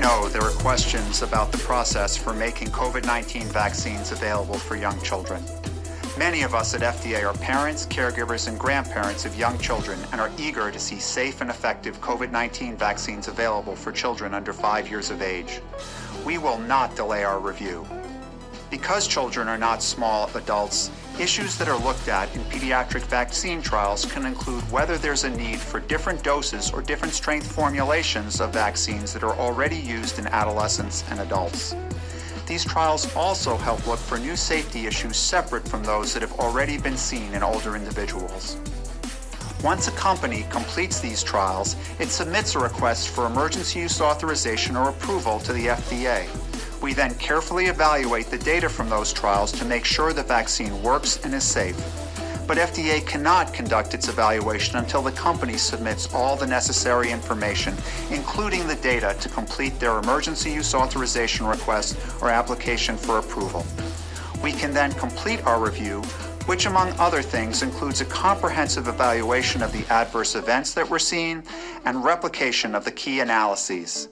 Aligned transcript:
Know 0.00 0.30
there 0.30 0.40
are 0.40 0.50
questions 0.52 1.20
about 1.20 1.52
the 1.52 1.58
process 1.58 2.16
for 2.16 2.32
making 2.32 2.68
COVID 2.68 3.04
19 3.04 3.42
vaccines 3.48 4.12
available 4.12 4.54
for 4.54 4.74
young 4.74 4.98
children. 5.02 5.44
Many 6.16 6.40
of 6.40 6.54
us 6.54 6.72
at 6.72 6.80
FDA 6.80 7.22
are 7.22 7.36
parents, 7.36 7.84
caregivers, 7.84 8.48
and 8.48 8.58
grandparents 8.58 9.26
of 9.26 9.36
young 9.36 9.58
children 9.58 9.98
and 10.12 10.18
are 10.18 10.30
eager 10.38 10.70
to 10.70 10.78
see 10.78 10.98
safe 10.98 11.42
and 11.42 11.50
effective 11.50 12.00
COVID 12.00 12.30
19 12.30 12.78
vaccines 12.78 13.28
available 13.28 13.76
for 13.76 13.92
children 13.92 14.32
under 14.32 14.54
five 14.54 14.88
years 14.88 15.10
of 15.10 15.20
age. 15.20 15.60
We 16.24 16.38
will 16.38 16.58
not 16.60 16.96
delay 16.96 17.22
our 17.22 17.38
review. 17.38 17.86
Because 18.70 19.08
children 19.08 19.48
are 19.48 19.58
not 19.58 19.82
small 19.82 20.30
adults, 20.36 20.92
issues 21.18 21.58
that 21.58 21.68
are 21.68 21.78
looked 21.78 22.06
at 22.06 22.32
in 22.36 22.42
pediatric 22.44 23.02
vaccine 23.02 23.60
trials 23.60 24.04
can 24.04 24.24
include 24.24 24.62
whether 24.70 24.96
there's 24.96 25.24
a 25.24 25.30
need 25.30 25.58
for 25.58 25.80
different 25.80 26.22
doses 26.22 26.70
or 26.70 26.80
different 26.80 27.12
strength 27.12 27.50
formulations 27.50 28.40
of 28.40 28.52
vaccines 28.52 29.12
that 29.12 29.24
are 29.24 29.34
already 29.34 29.76
used 29.76 30.20
in 30.20 30.28
adolescents 30.28 31.02
and 31.10 31.18
adults. 31.18 31.74
These 32.46 32.64
trials 32.64 33.14
also 33.16 33.56
help 33.56 33.84
look 33.88 33.98
for 33.98 34.18
new 34.18 34.36
safety 34.36 34.86
issues 34.86 35.16
separate 35.16 35.66
from 35.66 35.82
those 35.82 36.14
that 36.14 36.22
have 36.22 36.38
already 36.38 36.78
been 36.78 36.96
seen 36.96 37.34
in 37.34 37.42
older 37.42 37.74
individuals. 37.74 38.56
Once 39.64 39.88
a 39.88 39.92
company 39.92 40.46
completes 40.48 41.00
these 41.00 41.22
trials, 41.22 41.76
it 41.98 42.08
submits 42.08 42.54
a 42.54 42.58
request 42.58 43.08
for 43.08 43.26
emergency 43.26 43.80
use 43.80 44.00
authorization 44.00 44.76
or 44.76 44.88
approval 44.88 45.38
to 45.40 45.52
the 45.52 45.66
FDA. 45.66 46.26
We 46.80 46.94
then 46.94 47.14
carefully 47.16 47.66
evaluate 47.66 48.26
the 48.26 48.38
data 48.38 48.68
from 48.68 48.88
those 48.88 49.12
trials 49.12 49.52
to 49.52 49.64
make 49.64 49.84
sure 49.84 50.12
the 50.12 50.22
vaccine 50.22 50.82
works 50.82 51.18
and 51.24 51.34
is 51.34 51.44
safe. 51.44 51.76
But 52.46 52.58
FDA 52.58 53.06
cannot 53.06 53.52
conduct 53.52 53.94
its 53.94 54.08
evaluation 54.08 54.76
until 54.76 55.02
the 55.02 55.12
company 55.12 55.56
submits 55.56 56.12
all 56.12 56.36
the 56.36 56.46
necessary 56.46 57.10
information, 57.10 57.76
including 58.10 58.66
the 58.66 58.74
data, 58.76 59.14
to 59.20 59.28
complete 59.28 59.78
their 59.78 59.98
emergency 59.98 60.50
use 60.50 60.74
authorization 60.74 61.46
request 61.46 61.96
or 62.20 62.28
application 62.28 62.96
for 62.96 63.18
approval. 63.18 63.64
We 64.42 64.52
can 64.52 64.72
then 64.72 64.90
complete 64.92 65.44
our 65.44 65.62
review, 65.62 66.02
which, 66.46 66.66
among 66.66 66.98
other 66.98 67.22
things, 67.22 67.62
includes 67.62 68.00
a 68.00 68.06
comprehensive 68.06 68.88
evaluation 68.88 69.62
of 69.62 69.70
the 69.72 69.86
adverse 69.92 70.34
events 70.34 70.74
that 70.74 70.88
we're 70.88 70.98
seeing 70.98 71.44
and 71.84 72.02
replication 72.02 72.74
of 72.74 72.84
the 72.84 72.90
key 72.90 73.20
analyses. 73.20 74.08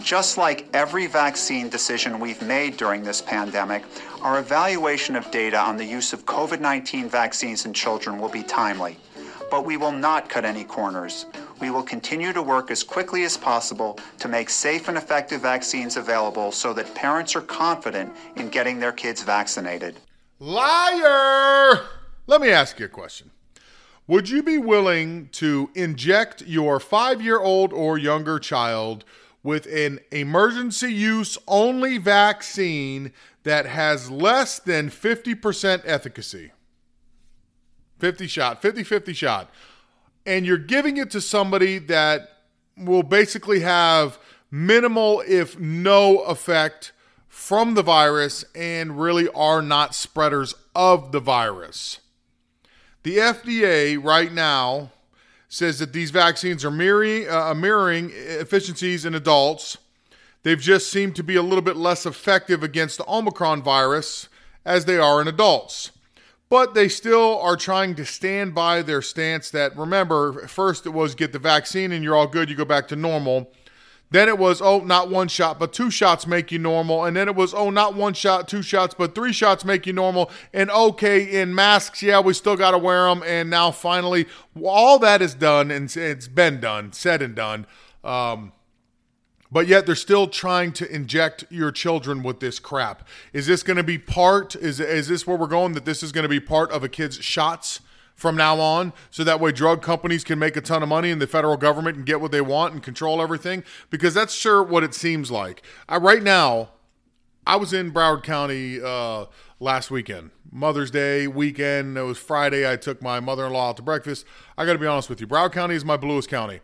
Just 0.00 0.38
like 0.38 0.68
every 0.72 1.06
vaccine 1.06 1.68
decision 1.68 2.20
we've 2.20 2.40
made 2.40 2.76
during 2.76 3.02
this 3.02 3.20
pandemic, 3.20 3.84
our 4.22 4.38
evaluation 4.38 5.16
of 5.16 5.30
data 5.30 5.58
on 5.58 5.76
the 5.76 5.84
use 5.84 6.12
of 6.12 6.24
COVID 6.24 6.60
19 6.60 7.08
vaccines 7.08 7.66
in 7.66 7.72
children 7.72 8.18
will 8.18 8.28
be 8.28 8.42
timely. 8.42 8.96
But 9.50 9.64
we 9.64 9.76
will 9.76 9.92
not 9.92 10.28
cut 10.28 10.44
any 10.44 10.62
corners. 10.62 11.26
We 11.60 11.70
will 11.70 11.82
continue 11.82 12.32
to 12.32 12.42
work 12.42 12.70
as 12.70 12.84
quickly 12.84 13.24
as 13.24 13.36
possible 13.36 13.98
to 14.18 14.28
make 14.28 14.50
safe 14.50 14.88
and 14.88 14.96
effective 14.96 15.40
vaccines 15.40 15.96
available 15.96 16.52
so 16.52 16.72
that 16.74 16.94
parents 16.94 17.34
are 17.34 17.40
confident 17.40 18.12
in 18.36 18.50
getting 18.50 18.78
their 18.78 18.92
kids 18.92 19.22
vaccinated. 19.22 19.96
Liar! 20.38 21.80
Let 22.26 22.40
me 22.40 22.50
ask 22.50 22.78
you 22.78 22.86
a 22.86 22.88
question. 22.90 23.30
Would 24.06 24.28
you 24.28 24.42
be 24.42 24.58
willing 24.58 25.28
to 25.32 25.70
inject 25.74 26.42
your 26.42 26.78
five 26.78 27.20
year 27.20 27.40
old 27.40 27.72
or 27.72 27.98
younger 27.98 28.38
child 28.38 29.04
with 29.48 29.64
an 29.64 29.98
emergency 30.10 30.92
use 30.92 31.38
only 31.48 31.96
vaccine 31.96 33.10
that 33.44 33.64
has 33.64 34.10
less 34.10 34.58
than 34.58 34.90
50% 34.90 35.80
efficacy? 35.86 36.52
50 37.98 38.26
shot, 38.26 38.60
50 38.60 38.84
50 38.84 39.14
shot. 39.14 39.50
And 40.26 40.44
you're 40.44 40.58
giving 40.58 40.98
it 40.98 41.10
to 41.12 41.22
somebody 41.22 41.78
that 41.78 42.28
will 42.76 43.02
basically 43.02 43.60
have 43.60 44.18
minimal, 44.50 45.22
if 45.26 45.58
no 45.58 46.18
effect 46.24 46.92
from 47.26 47.72
the 47.72 47.82
virus 47.82 48.44
and 48.54 49.00
really 49.00 49.30
are 49.30 49.62
not 49.62 49.94
spreaders 49.94 50.54
of 50.74 51.10
the 51.10 51.20
virus. 51.20 52.00
The 53.02 53.16
FDA 53.16 53.98
right 54.04 54.30
now 54.30 54.90
says 55.48 55.78
that 55.78 55.92
these 55.92 56.10
vaccines 56.10 56.64
are 56.64 56.70
mirroring, 56.70 57.28
uh, 57.28 57.54
mirroring 57.54 58.10
efficiencies 58.14 59.04
in 59.04 59.14
adults. 59.14 59.78
They've 60.42 60.60
just 60.60 60.90
seemed 60.90 61.16
to 61.16 61.22
be 61.22 61.36
a 61.36 61.42
little 61.42 61.62
bit 61.62 61.76
less 61.76 62.06
effective 62.06 62.62
against 62.62 62.98
the 62.98 63.10
Omicron 63.10 63.62
virus 63.62 64.28
as 64.64 64.84
they 64.84 64.98
are 64.98 65.20
in 65.20 65.28
adults. 65.28 65.90
But 66.50 66.74
they 66.74 66.88
still 66.88 67.38
are 67.40 67.56
trying 67.56 67.94
to 67.96 68.06
stand 68.06 68.54
by 68.54 68.82
their 68.82 69.02
stance 69.02 69.50
that, 69.50 69.76
remember, 69.76 70.46
first 70.48 70.86
it 70.86 70.90
was 70.90 71.14
get 71.14 71.32
the 71.32 71.38
vaccine 71.38 71.92
and 71.92 72.02
you're 72.02 72.16
all 72.16 72.26
good, 72.26 72.48
you 72.48 72.56
go 72.56 72.64
back 72.64 72.88
to 72.88 72.96
normal. 72.96 73.50
Then 74.10 74.28
it 74.28 74.38
was, 74.38 74.62
oh, 74.62 74.80
not 74.80 75.10
one 75.10 75.28
shot, 75.28 75.58
but 75.58 75.72
two 75.72 75.90
shots 75.90 76.26
make 76.26 76.50
you 76.50 76.58
normal. 76.58 77.04
And 77.04 77.14
then 77.16 77.28
it 77.28 77.34
was, 77.34 77.52
oh, 77.52 77.68
not 77.68 77.94
one 77.94 78.14
shot, 78.14 78.48
two 78.48 78.62
shots, 78.62 78.94
but 78.94 79.14
three 79.14 79.32
shots 79.32 79.64
make 79.64 79.86
you 79.86 79.92
normal. 79.92 80.30
And 80.54 80.70
okay, 80.70 81.40
in 81.40 81.54
masks, 81.54 82.02
yeah, 82.02 82.20
we 82.20 82.32
still 82.32 82.56
got 82.56 82.70
to 82.70 82.78
wear 82.78 83.06
them. 83.06 83.22
And 83.26 83.50
now 83.50 83.70
finally, 83.70 84.26
all 84.62 84.98
that 85.00 85.20
is 85.20 85.34
done 85.34 85.70
and 85.70 85.94
it's 85.94 86.28
been 86.28 86.58
done, 86.58 86.92
said 86.92 87.20
and 87.20 87.34
done. 87.34 87.66
Um, 88.02 88.52
but 89.50 89.66
yet 89.66 89.86
they're 89.86 89.94
still 89.94 90.26
trying 90.26 90.72
to 90.72 90.94
inject 90.94 91.44
your 91.50 91.70
children 91.70 92.22
with 92.22 92.40
this 92.40 92.58
crap. 92.58 93.06
Is 93.32 93.46
this 93.46 93.62
going 93.62 93.78
to 93.78 93.82
be 93.82 93.98
part? 93.98 94.54
Is 94.56 94.78
is 94.78 95.08
this 95.08 95.26
where 95.26 95.36
we're 95.36 95.46
going? 95.46 95.72
That 95.72 95.86
this 95.86 96.02
is 96.02 96.12
going 96.12 96.24
to 96.24 96.28
be 96.28 96.40
part 96.40 96.70
of 96.70 96.84
a 96.84 96.88
kid's 96.88 97.16
shots 97.16 97.80
from 98.18 98.36
now 98.36 98.58
on, 98.58 98.92
so 99.12 99.22
that 99.22 99.38
way 99.38 99.52
drug 99.52 99.80
companies 99.80 100.24
can 100.24 100.40
make 100.40 100.56
a 100.56 100.60
ton 100.60 100.82
of 100.82 100.88
money 100.88 101.12
and 101.12 101.22
the 101.22 101.26
federal 101.28 101.56
government 101.56 101.94
can 101.94 102.04
get 102.04 102.20
what 102.20 102.32
they 102.32 102.40
want 102.40 102.74
and 102.74 102.82
control 102.82 103.22
everything? 103.22 103.62
Because 103.90 104.12
that's 104.12 104.34
sure 104.34 104.60
what 104.60 104.82
it 104.82 104.92
seems 104.92 105.30
like. 105.30 105.62
I, 105.88 105.98
right 105.98 106.20
now, 106.20 106.70
I 107.46 107.54
was 107.54 107.72
in 107.72 107.92
Broward 107.92 108.24
County 108.24 108.80
uh, 108.82 109.26
last 109.60 109.92
weekend, 109.92 110.32
Mother's 110.50 110.90
Day 110.90 111.28
weekend. 111.28 111.96
It 111.96 112.02
was 112.02 112.18
Friday. 112.18 112.68
I 112.68 112.74
took 112.74 113.00
my 113.00 113.20
mother-in-law 113.20 113.68
out 113.68 113.76
to 113.76 113.82
breakfast. 113.82 114.26
I 114.56 114.66
got 114.66 114.72
to 114.72 114.80
be 114.80 114.86
honest 114.88 115.08
with 115.08 115.20
you, 115.20 115.28
Broward 115.28 115.52
County 115.52 115.76
is 115.76 115.84
my 115.84 115.96
bluest 115.96 116.28
county. 116.28 116.58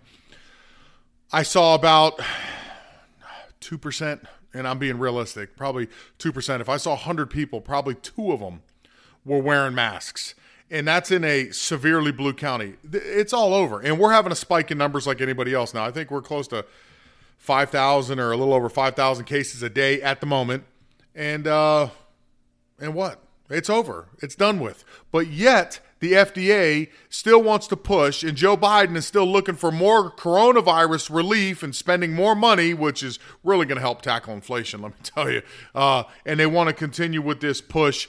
I 1.33 1.45
saw 1.45 1.77
about 1.77 2.19
2%, 3.61 4.27
and 4.53 4.67
I'm 4.67 4.81
being 4.81 4.99
realistic, 4.99 5.55
probably 5.55 5.89
2%. 6.19 6.61
If 6.61 6.69
I 6.69 6.79
saw 6.79 6.91
100 6.91 7.31
people, 7.31 7.61
probably 7.61 7.95
two 7.95 8.33
of 8.33 8.41
them 8.41 8.63
were 9.25 9.39
wearing 9.39 9.77
masks. 9.77 10.35
And 10.71 10.89
that's 10.89 11.11
in 11.11 11.25
a 11.25 11.51
severely 11.51 12.11
blue 12.11 12.33
county. 12.33 12.75
It's 12.91 13.33
all 13.33 13.55
over. 13.55 13.81
And 13.81 13.99
we're 13.99 14.13
having 14.13 14.33
a 14.33 14.37
spike 14.37 14.71
in 14.71 14.79
numbers 14.79 15.07
like 15.07 15.21
anybody 15.21 15.55
else 15.55 15.75
now. 15.75 15.85
I 15.85 15.91
think 15.91 16.11
we're 16.11 16.23
close 16.23 16.49
to 16.49 16.65
5,000 17.39 18.19
or 18.19 18.33
a 18.33 18.37
little 18.37 18.55
over 18.55 18.69
5,000 18.69 19.25
cases 19.27 19.63
a 19.63 19.69
day 19.69 20.01
at 20.01 20.21
the 20.21 20.27
moment. 20.27 20.65
And, 21.15 21.47
uh, 21.47 21.89
and 22.81 22.95
what? 22.95 23.21
It's 23.51 23.69
over. 23.69 24.09
It's 24.23 24.35
done 24.35 24.59
with. 24.59 24.85
But 25.13 25.29
yet, 25.29 25.81
the 26.01 26.13
FDA 26.13 26.91
still 27.09 27.43
wants 27.43 27.67
to 27.69 27.77
push, 27.77 28.23
and 28.23 28.37
Joe 28.37 28.57
Biden 28.57 28.97
is 28.97 29.07
still 29.07 29.27
looking 29.27 29.55
for 29.55 29.71
more 29.71 30.11
coronavirus 30.11 31.15
relief 31.15 31.63
and 31.63 31.75
spending 31.75 32.13
more 32.13 32.35
money, 32.35 32.75
which 32.75 33.03
is 33.03 33.19
really 33.43 33.65
going 33.65 33.77
to 33.77 33.83
help 33.83 34.03
tackle 34.03 34.35
inflation, 34.35 34.83
let 34.83 34.93
me 34.93 34.99
tell 35.03 35.31
you. 35.31 35.43
Uh, 35.75 36.05
and 36.27 36.39
they 36.41 36.47
want 36.47 36.69
to 36.69 36.75
continue 36.75 37.23
with 37.23 37.41
this 37.41 37.61
push, 37.61 38.09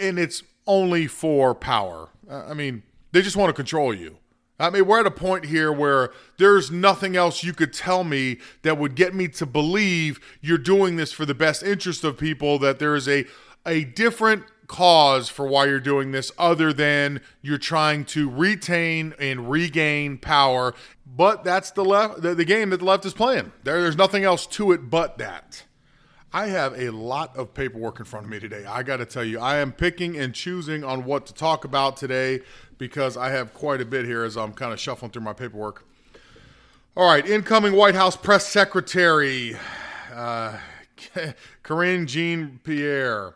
and 0.00 0.18
it's 0.18 0.42
only 0.66 1.06
for 1.06 1.54
power. 1.54 2.08
I 2.30 2.54
mean, 2.54 2.82
they 3.12 3.22
just 3.22 3.36
want 3.36 3.50
to 3.50 3.54
control 3.54 3.92
you. 3.94 4.18
I 4.58 4.68
mean, 4.68 4.86
we're 4.86 5.00
at 5.00 5.06
a 5.06 5.10
point 5.10 5.46
here 5.46 5.72
where 5.72 6.12
there's 6.36 6.70
nothing 6.70 7.16
else 7.16 7.42
you 7.42 7.54
could 7.54 7.72
tell 7.72 8.04
me 8.04 8.38
that 8.62 8.76
would 8.76 8.94
get 8.94 9.14
me 9.14 9.26
to 9.28 9.46
believe 9.46 10.20
you're 10.42 10.58
doing 10.58 10.96
this 10.96 11.12
for 11.12 11.24
the 11.24 11.34
best 11.34 11.62
interest 11.62 12.04
of 12.04 12.18
people, 12.18 12.58
that 12.58 12.78
there 12.78 12.94
is 12.94 13.08
a, 13.08 13.24
a 13.64 13.84
different 13.84 14.44
cause 14.66 15.28
for 15.28 15.48
why 15.48 15.64
you're 15.64 15.80
doing 15.80 16.12
this 16.12 16.30
other 16.38 16.72
than 16.72 17.20
you're 17.42 17.58
trying 17.58 18.04
to 18.04 18.30
retain 18.30 19.14
and 19.18 19.50
regain 19.50 20.18
power. 20.18 20.74
But 21.06 21.42
that's 21.42 21.70
the 21.72 21.84
left 21.84 22.20
the, 22.22 22.34
the 22.34 22.44
game 22.44 22.70
that 22.70 22.76
the 22.76 22.84
left 22.84 23.04
is 23.04 23.14
playing. 23.14 23.52
There, 23.64 23.80
there's 23.82 23.96
nothing 23.96 24.24
else 24.24 24.46
to 24.48 24.72
it 24.72 24.90
but 24.90 25.18
that. 25.18 25.64
I 26.32 26.46
have 26.46 26.78
a 26.78 26.90
lot 26.90 27.36
of 27.36 27.54
paperwork 27.54 27.98
in 27.98 28.04
front 28.04 28.24
of 28.24 28.30
me 28.30 28.38
today. 28.38 28.64
I 28.64 28.84
got 28.84 28.98
to 28.98 29.04
tell 29.04 29.24
you, 29.24 29.40
I 29.40 29.56
am 29.56 29.72
picking 29.72 30.16
and 30.16 30.32
choosing 30.32 30.84
on 30.84 31.04
what 31.04 31.26
to 31.26 31.34
talk 31.34 31.64
about 31.64 31.96
today 31.96 32.42
because 32.78 33.16
I 33.16 33.30
have 33.30 33.52
quite 33.52 33.80
a 33.80 33.84
bit 33.84 34.04
here 34.04 34.22
as 34.22 34.36
I'm 34.36 34.52
kind 34.52 34.72
of 34.72 34.78
shuffling 34.78 35.10
through 35.10 35.22
my 35.22 35.32
paperwork. 35.32 35.84
All 36.96 37.04
right, 37.04 37.26
incoming 37.28 37.74
White 37.74 37.96
House 37.96 38.16
press 38.16 38.46
secretary. 38.46 39.56
Uh, 40.14 40.58
Karine 41.64 42.06
Jean 42.06 42.60
Pierre. 42.62 43.34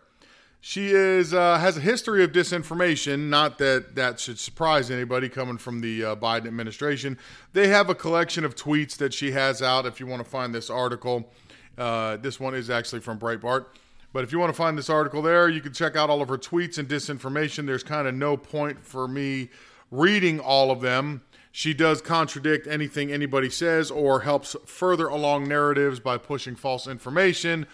She 0.61 0.93
is 0.93 1.35
uh, 1.35 1.59
has 1.59 1.77
a 1.77 1.81
history 1.81 2.23
of 2.25 2.33
disinformation. 2.33 3.29
Not 3.29 3.59
that 3.59 3.97
that 3.97 4.19
should 4.21 4.39
surprise 4.39 4.91
anybody 4.91 5.29
coming 5.29 5.59
from 5.59 5.81
the 5.81 6.05
uh, 6.05 6.17
Biden 6.17 6.47
administration. 6.47 7.19
They 7.53 7.69
have 7.69 7.91
a 7.91 7.95
collection 7.95 8.45
of 8.45 8.55
tweets 8.55 8.97
that 8.97 9.13
she 9.13 9.33
has 9.33 9.61
out. 9.61 9.85
If 9.85 10.01
you 10.01 10.07
want 10.07 10.25
to 10.25 10.31
find 10.31 10.55
this 10.55 10.71
article, 10.71 11.31
uh, 11.79 12.17
this 12.17 12.39
one 12.39 12.55
is 12.55 12.71
actually 12.71 13.01
from 13.01 13.19
Breitbart. 13.19 13.67
But 14.13 14.23
if 14.23 14.31
you 14.31 14.39
want 14.39 14.51
to 14.51 14.57
find 14.57 14.79
this 14.79 14.89
article 14.89 15.23
there, 15.23 15.49
you 15.49 15.61
can 15.61 15.73
check 15.73 15.97
out 15.97 16.09
all 16.09 16.23
of 16.23 16.29
her 16.29 16.39
tweets 16.39 16.79
and 16.79 16.89
disinformation. 16.89 17.67
There's 17.67 17.83
kind 17.83 18.07
of 18.07 18.15
no 18.15 18.37
point 18.37 18.85
for 18.85 19.09
me 19.09 19.51
reading 19.91 20.39
all 20.39 20.71
of 20.71 20.81
them. 20.81 21.23
She 21.51 21.75
does 21.75 22.01
contradict 22.01 22.67
anything 22.67 23.13
anybody 23.13 23.51
says 23.51 23.91
or 23.91 24.21
helps 24.21 24.57
further 24.67 25.09
along 25.09 25.49
narratives 25.49 26.01
by 26.01 26.19
pushing 26.19 26.57
false 26.57 26.87
information. 26.87 27.67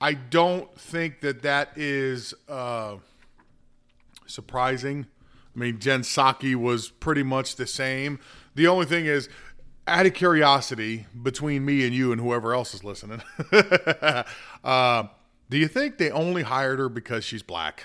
I 0.00 0.14
don't 0.14 0.74
think 0.78 1.20
that 1.20 1.42
that 1.42 1.70
is 1.76 2.34
uh, 2.48 2.96
surprising. 4.26 5.06
I 5.54 5.58
mean, 5.58 5.78
Jen 5.78 6.00
Psaki 6.00 6.54
was 6.54 6.88
pretty 6.88 7.22
much 7.22 7.56
the 7.56 7.66
same. 7.66 8.18
The 8.54 8.66
only 8.66 8.86
thing 8.86 9.06
is, 9.06 9.28
out 9.86 10.06
of 10.06 10.14
curiosity 10.14 11.06
between 11.22 11.64
me 11.64 11.84
and 11.84 11.94
you 11.94 12.12
and 12.12 12.20
whoever 12.20 12.54
else 12.54 12.74
is 12.74 12.84
listening, 12.84 13.22
uh, 14.64 15.04
do 15.50 15.58
you 15.58 15.68
think 15.68 15.98
they 15.98 16.10
only 16.10 16.42
hired 16.42 16.78
her 16.78 16.88
because 16.88 17.24
she's 17.24 17.42
black? 17.42 17.84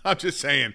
I'm 0.04 0.16
just 0.16 0.40
saying, 0.40 0.74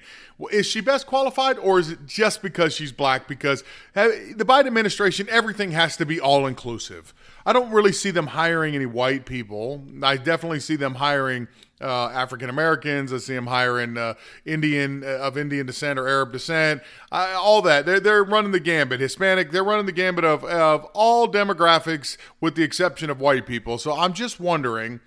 is 0.51 0.65
she 0.65 0.81
best 0.81 1.07
qualified, 1.07 1.57
or 1.57 1.79
is 1.79 1.89
it 1.91 2.05
just 2.05 2.41
because 2.41 2.73
she's 2.73 2.91
black? 2.91 3.27
Because 3.27 3.63
the 3.93 4.45
Biden 4.45 4.67
administration, 4.67 5.27
everything 5.29 5.71
has 5.71 5.97
to 5.97 6.05
be 6.05 6.19
all 6.19 6.45
inclusive. 6.45 7.13
I 7.45 7.53
don't 7.53 7.71
really 7.71 7.91
see 7.91 8.11
them 8.11 8.27
hiring 8.27 8.75
any 8.75 8.85
white 8.85 9.25
people. 9.25 9.83
I 10.01 10.17
definitely 10.17 10.59
see 10.59 10.75
them 10.75 10.95
hiring 10.95 11.47
uh, 11.81 12.07
African 12.09 12.49
Americans. 12.49 13.11
I 13.11 13.17
see 13.17 13.35
them 13.35 13.47
hiring 13.47 13.97
uh, 13.97 14.13
Indian 14.45 15.03
uh, 15.03 15.19
of 15.19 15.37
Indian 15.37 15.65
descent 15.65 15.99
or 15.99 16.07
Arab 16.07 16.31
descent. 16.31 16.81
all 17.11 17.61
that 17.63 17.85
they're 17.85 17.99
they're 17.99 18.23
running 18.23 18.51
the 18.51 18.59
gambit. 18.59 19.01
Hispanic. 19.01 19.51
They're 19.51 19.63
running 19.63 19.85
the 19.85 19.91
gambit 19.91 20.23
of 20.23 20.43
of 20.45 20.85
all 20.93 21.27
demographics, 21.27 22.17
with 22.39 22.55
the 22.55 22.63
exception 22.63 23.09
of 23.09 23.19
white 23.19 23.45
people. 23.45 23.77
So 23.77 23.93
I'm 23.93 24.13
just 24.13 24.39
wondering 24.39 25.01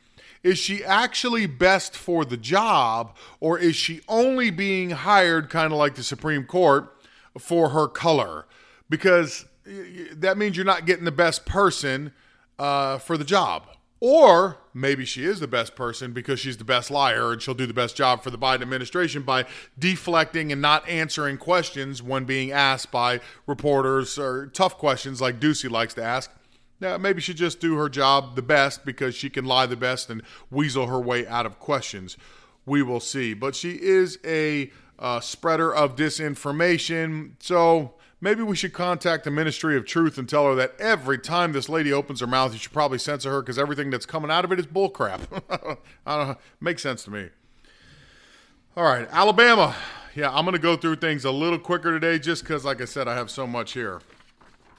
is 0.47 0.59
she 0.59 0.85
actually 0.85 1.47
best 1.47 1.97
for 1.97 2.25
the 2.25 2.37
job, 2.37 3.17
or 3.41 3.59
is 3.59 3.75
she 3.75 4.01
only 4.09 4.51
being 4.51 4.91
hired, 4.91 5.51
kind 5.51 5.73
of 5.73 5.79
like 5.79 5.97
the 5.97 6.05
Supreme 6.05 6.45
Court, 6.45 6.95
for 7.37 7.71
her 7.71 7.89
color? 7.89 8.47
Because 8.89 9.45
that 10.13 10.39
means 10.39 10.57
you're 10.57 10.65
not 10.65 10.87
getting 10.87 11.05
the 11.05 11.11
best 11.11 11.47
person 11.47 12.13
uh, 12.61 12.99
for 12.99 13.19
the 13.19 13.25
job. 13.25 13.67
Or 13.99 14.59
maybe 14.73 15.05
she 15.05 15.25
is 15.25 15.41
the 15.41 15.49
best 15.49 15.75
person 15.75 16.13
because 16.13 16.39
she's 16.39 16.59
the 16.59 16.65
best 16.65 16.93
liar 16.93 17.33
and 17.33 17.43
she'll 17.43 17.55
do 17.55 17.67
the 17.67 17.75
best 17.75 17.97
job 17.97 18.23
for 18.23 18.31
the 18.31 18.39
Biden 18.39 18.63
administration 18.63 19.23
by 19.23 19.47
deflecting 19.77 20.53
and 20.53 20.63
not 20.63 20.89
answering 20.89 21.39
questions 21.39 22.05
when 22.05 22.25
being 22.25 22.53
asked 22.53 22.93
by 22.93 23.21
reporters 23.47 24.17
or 24.17 24.47
tough 24.47 24.79
questions 24.79 25.21
like 25.21 25.41
Doocy 25.41 25.69
likes 25.69 25.95
to 25.95 26.05
ask. 26.05 26.31
Now, 26.81 26.99
maybe 26.99 27.21
she 27.21 27.33
just 27.33 27.61
do 27.61 27.77
her 27.77 27.89
job 27.89 28.37
the 28.37 28.43
best 28.43 28.85
because 28.85 29.15
she 29.15 29.31
can 29.31 29.45
lie 29.45 29.67
the 29.67 29.77
best 29.77 30.11
and 30.11 30.23
weasel 30.51 30.87
her 30.87 31.01
way 31.01 31.27
out 31.27 31.47
of 31.47 31.59
questions. 31.59 32.17
We 32.67 32.83
will 32.83 33.01
see. 33.01 33.33
But 33.33 33.55
she 33.55 33.73
is 33.81 34.19
a 34.25 34.71
uh, 34.99 35.21
spreader 35.21 35.75
of 35.75 35.97
disinformation. 35.97 37.33
So 37.41 37.95
maybe 38.21 38.43
we 38.43 38.57
should 38.57 38.73
contact 38.73 39.25
the 39.25 39.31
Ministry 39.31 39.77
of 39.77 39.87
Truth 39.87 40.19
and 40.19 40.29
tell 40.29 40.45
her 40.47 40.55
that 40.57 40.79
every 40.79 41.19
time 41.19 41.53
this 41.53 41.69
lady 41.69 41.93
opens 41.93 42.21
her 42.21 42.27
mouth, 42.27 42.53
you 42.53 42.59
should 42.59 42.73
probably 42.73 42.99
censor 42.99 43.31
her 43.31 43.43
because 43.43 43.59
everything 43.59 43.91
that's 43.91 44.07
coming 44.07 44.31
out 44.31 44.45
of 44.45 44.53
it 44.53 44.61
is 44.61 44.67
bullcrap. 44.67 45.21
I 46.07 46.17
don't 46.17 46.29
know. 46.29 46.37
Makes 46.61 46.83
sense 46.83 47.05
to 47.05 47.11
me. 47.11 47.31
All 48.77 48.85
right, 48.85 49.09
Alabama. 49.11 49.75
Yeah, 50.15 50.31
I'm 50.31 50.45
going 50.45 50.55
to 50.55 50.59
go 50.59 50.77
through 50.77 50.97
things 50.97 51.25
a 51.25 51.31
little 51.31 51.59
quicker 51.59 51.93
today 51.93 52.19
just 52.19 52.43
because, 52.43 52.65
like 52.65 52.81
I 52.81 52.87
said, 52.87 53.07
I 53.09 53.15
have 53.15 53.31
so 53.31 53.47
much 53.47 53.73
here. 53.73 54.01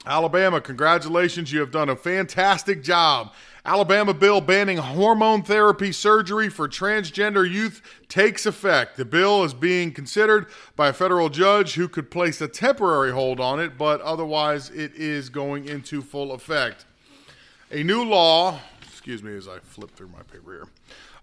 Alabama, 0.08 0.62
congratulations. 0.62 1.52
You 1.52 1.60
have 1.60 1.72
done 1.72 1.90
a 1.90 1.96
fantastic 1.96 2.82
job. 2.82 3.34
Alabama 3.66 4.14
bill 4.14 4.40
banning 4.40 4.78
hormone 4.78 5.44
therapy 5.44 5.92
surgery 5.92 6.48
for 6.48 6.70
transgender 6.70 7.50
youth 7.50 7.82
takes 8.08 8.46
effect. 8.46 8.96
The 8.96 9.04
bill 9.04 9.44
is 9.44 9.54
being 9.54 9.92
considered 9.92 10.48
by 10.78 10.88
a 10.88 10.94
federal 10.94 11.28
judge 11.28 11.74
who 11.74 11.90
could 11.90 12.10
place 12.10 12.40
a 12.40 12.48
temporary 12.48 13.12
hold 13.12 13.42
on 13.42 13.60
it, 13.60 13.78
but 13.78 14.00
otherwise 14.00 14.70
it 14.70 14.96
is 14.96 15.28
going 15.28 15.68
into 15.68 16.02
full 16.02 16.32
effect. 16.32 16.86
A 17.72 17.84
new 17.84 18.06
law, 18.06 18.58
excuse 18.84 19.22
me 19.22 19.36
as 19.36 19.50
I 19.50 19.60
flip 19.60 19.92
through 19.94 20.08
my 20.08 20.24
paper 20.32 20.54
here. 20.54 20.68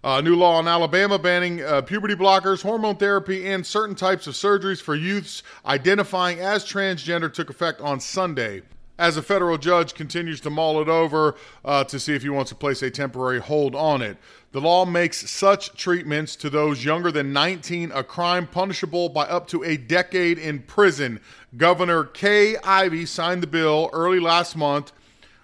A 0.03 0.21
new 0.21 0.35
law 0.35 0.59
in 0.59 0.67
Alabama 0.67 1.17
banning 1.17 1.63
uh, 1.63 1.81
puberty 1.81 2.13
blockers, 2.13 2.61
hormone 2.61 2.97
therapy, 2.97 3.47
and 3.47 3.65
certain 3.65 3.95
types 3.95 4.27
of 4.27 4.35
surgeries 4.35 4.79
for 4.79 4.93
youths 4.93 5.41
identifying 5.65 6.39
as 6.39 6.63
transgender 6.63 7.33
took 7.33 7.49
effect 7.49 7.81
on 7.81 7.99
Sunday 7.99 8.61
as 8.97 9.17
a 9.17 9.21
federal 9.21 9.57
judge 9.57 9.93
continues 9.93 10.39
to 10.41 10.49
mull 10.49 10.81
it 10.81 10.87
over 10.87 11.35
uh, 11.63 11.83
to 11.85 11.99
see 11.99 12.15
if 12.15 12.23
he 12.23 12.29
wants 12.29 12.49
to 12.49 12.55
place 12.55 12.81
a 12.81 12.89
temporary 12.89 13.39
hold 13.39 13.75
on 13.75 14.01
it. 14.01 14.17
The 14.51 14.61
law 14.61 14.85
makes 14.85 15.29
such 15.29 15.75
treatments 15.75 16.35
to 16.37 16.49
those 16.49 16.85
younger 16.85 17.11
than 17.11 17.33
19 17.33 17.91
a 17.91 18.03
crime 18.03 18.47
punishable 18.47 19.09
by 19.09 19.23
up 19.25 19.47
to 19.49 19.63
a 19.63 19.75
decade 19.75 20.37
in 20.37 20.59
prison. 20.59 21.19
Governor 21.57 22.05
Kay 22.05 22.55
Ivey 22.57 23.05
signed 23.05 23.43
the 23.43 23.47
bill 23.47 23.89
early 23.91 24.19
last 24.19 24.55
month. 24.55 24.93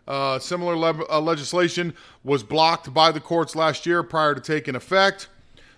Uh, 0.08 0.40
similar 0.40 0.76
le- 0.76 1.06
uh, 1.10 1.20
legislation 1.20 1.94
was 2.24 2.44
blocked 2.44 2.94
by 2.94 3.12
the 3.12 3.20
courts 3.20 3.56
last 3.56 3.86
year 3.86 4.02
prior 4.02 4.34
to 4.34 4.42
taking 4.42 4.76
effect. 4.76 5.28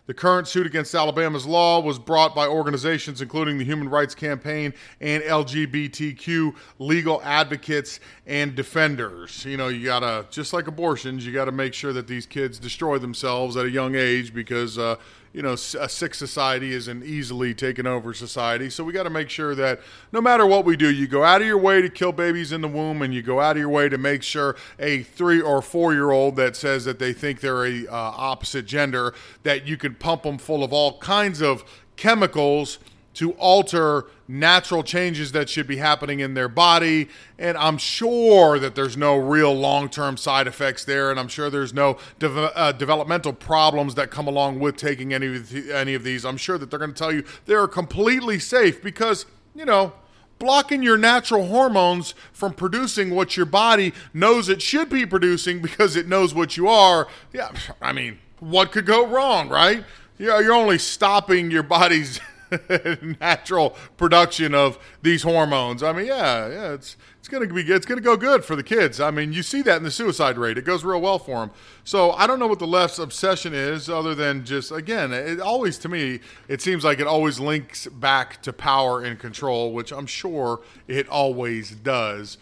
The 0.06 0.14
current 0.14 0.50
suit 0.50 0.68
against 0.68 0.94
Alabama's 0.94 1.46
law 1.46 1.80
was 1.80 1.98
brought 1.98 2.36
by 2.36 2.46
organizations 2.46 3.22
including 3.22 3.58
the 3.58 3.64
Human 3.64 3.88
Rights 3.88 4.14
Campaign 4.14 4.74
and 5.00 5.24
LGBTQ 5.24 6.54
legal 6.80 7.22
advocates 7.24 8.02
and 8.28 8.54
defenders. 8.54 9.46
You 9.46 9.56
know, 9.56 9.70
you 9.70 9.86
got 9.86 10.02
to, 10.02 10.26
just 10.30 10.52
like 10.52 10.68
abortions, 10.68 11.26
you 11.26 11.32
got 11.32 11.46
to 11.46 11.54
make 11.54 11.74
sure 11.74 11.94
that 11.94 12.08
these 12.08 12.26
kids 12.26 12.60
destroy 12.60 12.98
themselves 12.98 13.56
at 13.56 13.66
a 13.66 13.70
young 13.70 13.96
age 13.96 14.34
because, 14.34 14.78
uh, 14.78 14.98
you 15.34 15.42
know, 15.42 15.54
a 15.54 15.58
sick 15.58 16.14
society 16.14 16.74
isn't 16.74 17.04
easily 17.04 17.56
taken 17.56 17.88
over 17.88 18.14
society. 18.14 18.70
So 18.70 18.84
we 18.84 18.94
got 18.94 19.04
to 19.04 19.10
make 19.10 19.32
sure 19.32 19.56
that 19.56 19.82
no 20.12 20.22
matter 20.22 20.46
what 20.46 20.64
we 20.64 20.78
do, 20.78 20.92
you 20.92 21.08
go 21.08 21.24
out 21.24 21.42
of 21.42 21.48
your 21.48 21.58
way 21.58 21.82
to 21.82 21.90
kill 21.90 22.12
babies 22.12 22.52
in 22.52 22.62
the 22.62 22.68
womb, 22.68 23.02
and 23.02 23.14
you 23.14 23.24
go 23.24 23.40
out 23.40 23.56
of 23.56 23.58
your 23.58 23.70
way 23.70 23.90
to 23.90 23.98
make 23.98 24.22
sure 24.22 24.56
a 24.78 25.02
three 25.02 25.42
or 25.42 25.64
four 25.64 25.94
year 25.94 26.12
old 26.12 26.36
that 26.36 26.56
says 26.56 26.86
that 26.86 27.00
they 27.00 27.14
think 27.14 27.40
they're 27.40 27.66
a 27.66 27.88
uh, 27.88 27.92
opposite 27.92 28.68
gender 28.68 29.16
that 29.42 29.66
you 29.66 29.76
can 29.76 29.96
pump 29.96 30.22
them 30.22 30.38
full 30.38 30.64
of 30.64 30.72
all 30.72 31.00
kinds 31.00 31.42
of 31.42 31.64
chemicals 31.96 32.78
to 33.16 33.32
alter 33.34 34.06
natural 34.28 34.84
changes 34.84 35.32
that 35.34 35.50
should 35.50 35.68
be 35.68 35.78
happening 35.78 36.20
in 36.20 36.34
their 36.34 36.48
body. 36.48 37.10
And 37.38 37.58
I'm 37.58 37.78
sure 37.78 38.58
that 38.60 38.76
there's 38.76 38.98
no 38.98 39.18
real 39.18 39.54
long 39.54 39.90
term 39.90 40.18
side 40.18 40.48
effects 40.48 40.86
there. 40.86 41.12
And 41.12 41.20
I'm 41.20 41.28
sure 41.28 41.50
there's 41.50 41.74
no 41.74 41.98
de- 42.20 42.30
uh, 42.30 42.72
developmental 42.72 43.34
problems 43.34 43.96
that 43.96 44.12
come 44.12 44.28
along 44.28 44.60
with 44.60 44.78
taking 44.78 45.14
any 45.14 45.36
of, 45.36 45.50
the, 45.50 45.72
any 45.72 45.94
of 45.94 46.04
these. 46.04 46.26
I'm 46.26 46.38
sure 46.38 46.58
that 46.58 46.70
they're 46.70 46.80
going 46.80 46.94
to 46.94 46.98
tell 46.98 47.14
you 47.14 47.24
they're 47.46 47.68
completely 47.68 48.40
safe 48.40 48.82
because, 48.82 49.26
you 49.56 49.66
know, 49.66 49.94
blocking 50.40 50.84
your 50.84 50.98
natural 50.98 51.48
hormones 51.48 52.16
from 52.34 52.54
producing 52.54 53.16
what 53.16 53.38
your 53.38 53.46
body 53.46 53.94
knows 54.14 54.50
it 54.50 54.62
should 54.62 54.90
be 54.90 55.06
producing 55.06 55.62
because 55.62 55.96
it 55.96 56.08
knows 56.08 56.34
what 56.34 56.58
you 56.58 56.68
are. 56.68 57.08
Yeah, 57.32 57.52
I 57.82 57.94
mean, 57.94 58.20
what 58.40 58.72
could 58.72 58.86
go 58.86 59.08
wrong, 59.08 59.48
right? 59.50 59.84
Yeah, 60.18 60.40
you're 60.40 60.54
only 60.54 60.78
stopping 60.78 61.50
your 61.50 61.64
body's 61.64 62.20
natural 63.20 63.72
production 63.98 64.54
of 64.54 64.78
these 65.02 65.24
hormones. 65.24 65.84
I 65.84 65.94
mean, 65.94 66.08
yeah, 66.08 66.48
yeah, 66.48 66.74
it's 66.74 66.98
it's 67.20 67.28
gonna 67.28 67.48
be 67.48 67.62
it's 67.62 67.86
gonna 67.86 68.02
go 68.02 68.18
good 68.18 68.44
for 68.44 68.56
the 68.56 68.64
kids. 68.64 69.00
I 69.00 69.12
mean, 69.12 69.34
you 69.34 69.44
see 69.44 69.62
that 69.64 69.78
in 69.78 69.84
the 69.84 69.92
suicide 69.92 70.38
rate; 70.38 70.58
it 70.58 70.66
goes 70.66 70.84
real 70.84 71.02
well 71.02 71.20
for 71.20 71.40
them. 71.40 71.52
So 71.84 72.12
I 72.12 72.28
don't 72.28 72.40
know 72.40 72.48
what 72.48 72.60
the 72.60 72.68
left's 72.68 73.00
obsession 73.00 73.54
is, 73.54 73.90
other 73.90 74.14
than 74.16 74.46
just 74.46 74.72
again, 74.72 75.14
it 75.14 75.40
always 75.40 75.78
to 75.80 75.90
me 75.90 76.20
it 76.48 76.62
seems 76.62 76.84
like 76.84 77.00
it 77.00 77.08
always 77.08 77.40
links 77.40 77.88
back 77.88 78.42
to 78.44 78.54
power 78.54 79.02
and 79.02 79.18
control, 79.20 79.74
which 79.74 79.92
I'm 79.92 80.08
sure 80.08 80.62
it 80.88 81.08
always 81.10 81.72
does. 81.72 82.38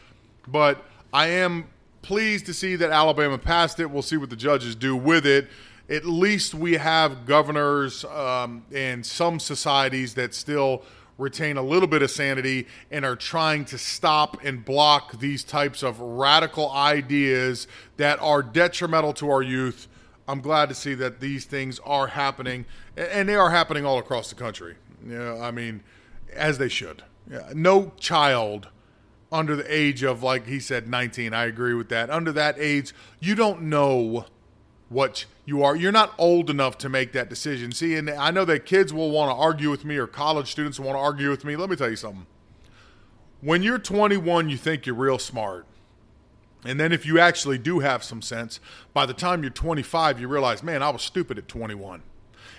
But 0.48 0.84
I 1.13 1.27
am 1.27 1.70
pleased 2.01 2.46
to 2.48 2.53
see 2.53 2.75
that 2.77 2.89
Alabama 2.89 3.38
passed 3.38 3.80
it. 3.80 3.86
We'll 3.86 4.01
see 4.01 4.18
what 4.18 4.30
the 4.30 4.36
judges 4.36 4.75
do 4.75 4.96
with 4.96 5.25
it 5.25 5.48
at 5.92 6.06
least 6.06 6.54
we 6.54 6.74
have 6.74 7.26
governors 7.26 8.06
um, 8.06 8.64
and 8.74 9.06
some 9.06 9.40
societies 9.40 10.14
that 10.14 10.34
still 10.34 10.84
retain 11.18 11.58
a 11.58 11.62
little 11.62 11.88
bit 11.88 12.02
of 12.02 12.10
sanity 12.10 12.66
and 12.90 13.04
are 13.04 13.18
trying 13.18 13.66
to 13.66 13.78
stop 13.78 14.44
and 14.44 14.64
block 14.64 15.20
these 15.20 15.44
types 15.44 15.84
of 15.84 16.00
radical 16.00 16.72
ideas 16.72 17.68
that 17.98 18.20
are 18.22 18.42
detrimental 18.42 19.14
to 19.14 19.30
our 19.30 19.42
youth. 19.42 19.90
I'm 20.28 20.40
glad 20.40 20.70
to 20.70 20.76
see 20.76 20.94
that 20.96 21.20
these 21.20 21.44
things 21.44 21.80
are 21.80 22.08
happening, 22.08 22.66
and 22.96 23.28
they 23.28 23.36
are 23.36 23.52
happening 23.52 23.86
all 23.86 24.00
across 24.00 24.30
the 24.30 24.36
country. 24.36 24.76
Know, 25.04 25.42
I 25.42 25.52
mean, 25.52 25.84
as 26.34 26.58
they 26.58 26.70
should. 26.70 27.04
No 27.54 27.92
child 28.00 28.70
under 29.32 29.56
the 29.56 29.74
age 29.74 30.04
of, 30.04 30.24
like 30.24 30.48
he 30.48 30.60
said, 30.60 30.88
19. 30.88 31.34
I 31.34 31.46
agree 31.46 31.74
with 31.74 31.90
that. 31.90 32.10
Under 32.10 32.32
that 32.32 32.56
age, 32.58 32.94
you 33.20 33.36
don't 33.36 33.64
know 33.64 34.26
what 34.92 35.24
you 35.46 35.64
are. 35.64 35.74
You're 35.74 35.94
not 35.94 36.14
old 36.18 36.50
enough 36.50 36.78
to 36.80 36.90
make 36.90 37.14
that 37.14 37.30
decision. 37.30 37.72
See, 37.72 37.96
and 37.96 38.10
I 38.10 38.30
know 38.30 38.44
that 38.44 38.66
kids 38.66 38.94
will 38.94 39.10
want 39.10 39.32
to 39.32 39.36
argue 39.36 39.70
with 39.72 39.86
me 39.86 39.96
or 39.96 40.06
college 40.06 40.52
students 40.52 40.78
will 40.78 40.88
want 40.88 40.98
to 40.98 41.02
argue 41.02 41.30
with 41.30 41.46
me. 41.46 41.56
Let 41.56 41.70
me 41.70 41.78
tell 41.78 41.90
you 41.90 41.96
something. 41.96 42.26
When 43.40 43.64
you're 43.64 43.80
21, 43.80 44.50
you 44.50 44.58
think 44.58 44.86
you're 44.86 44.96
real 44.96 45.18
smart. 45.18 45.66
And 46.66 46.78
then 46.78 46.92
if 46.92 47.06
you 47.06 47.20
actually 47.20 47.58
do 47.58 47.80
have 47.80 48.04
some 48.04 48.22
sense, 48.22 48.60
by 48.94 49.06
the 49.06 49.14
time 49.14 49.44
you're 49.44 49.50
25, 49.50 50.20
you 50.20 50.28
realize, 50.28 50.62
man, 50.62 50.84
I 50.84 50.90
was 50.90 51.02
stupid 51.02 51.38
at 51.38 51.48
21. 51.48 52.04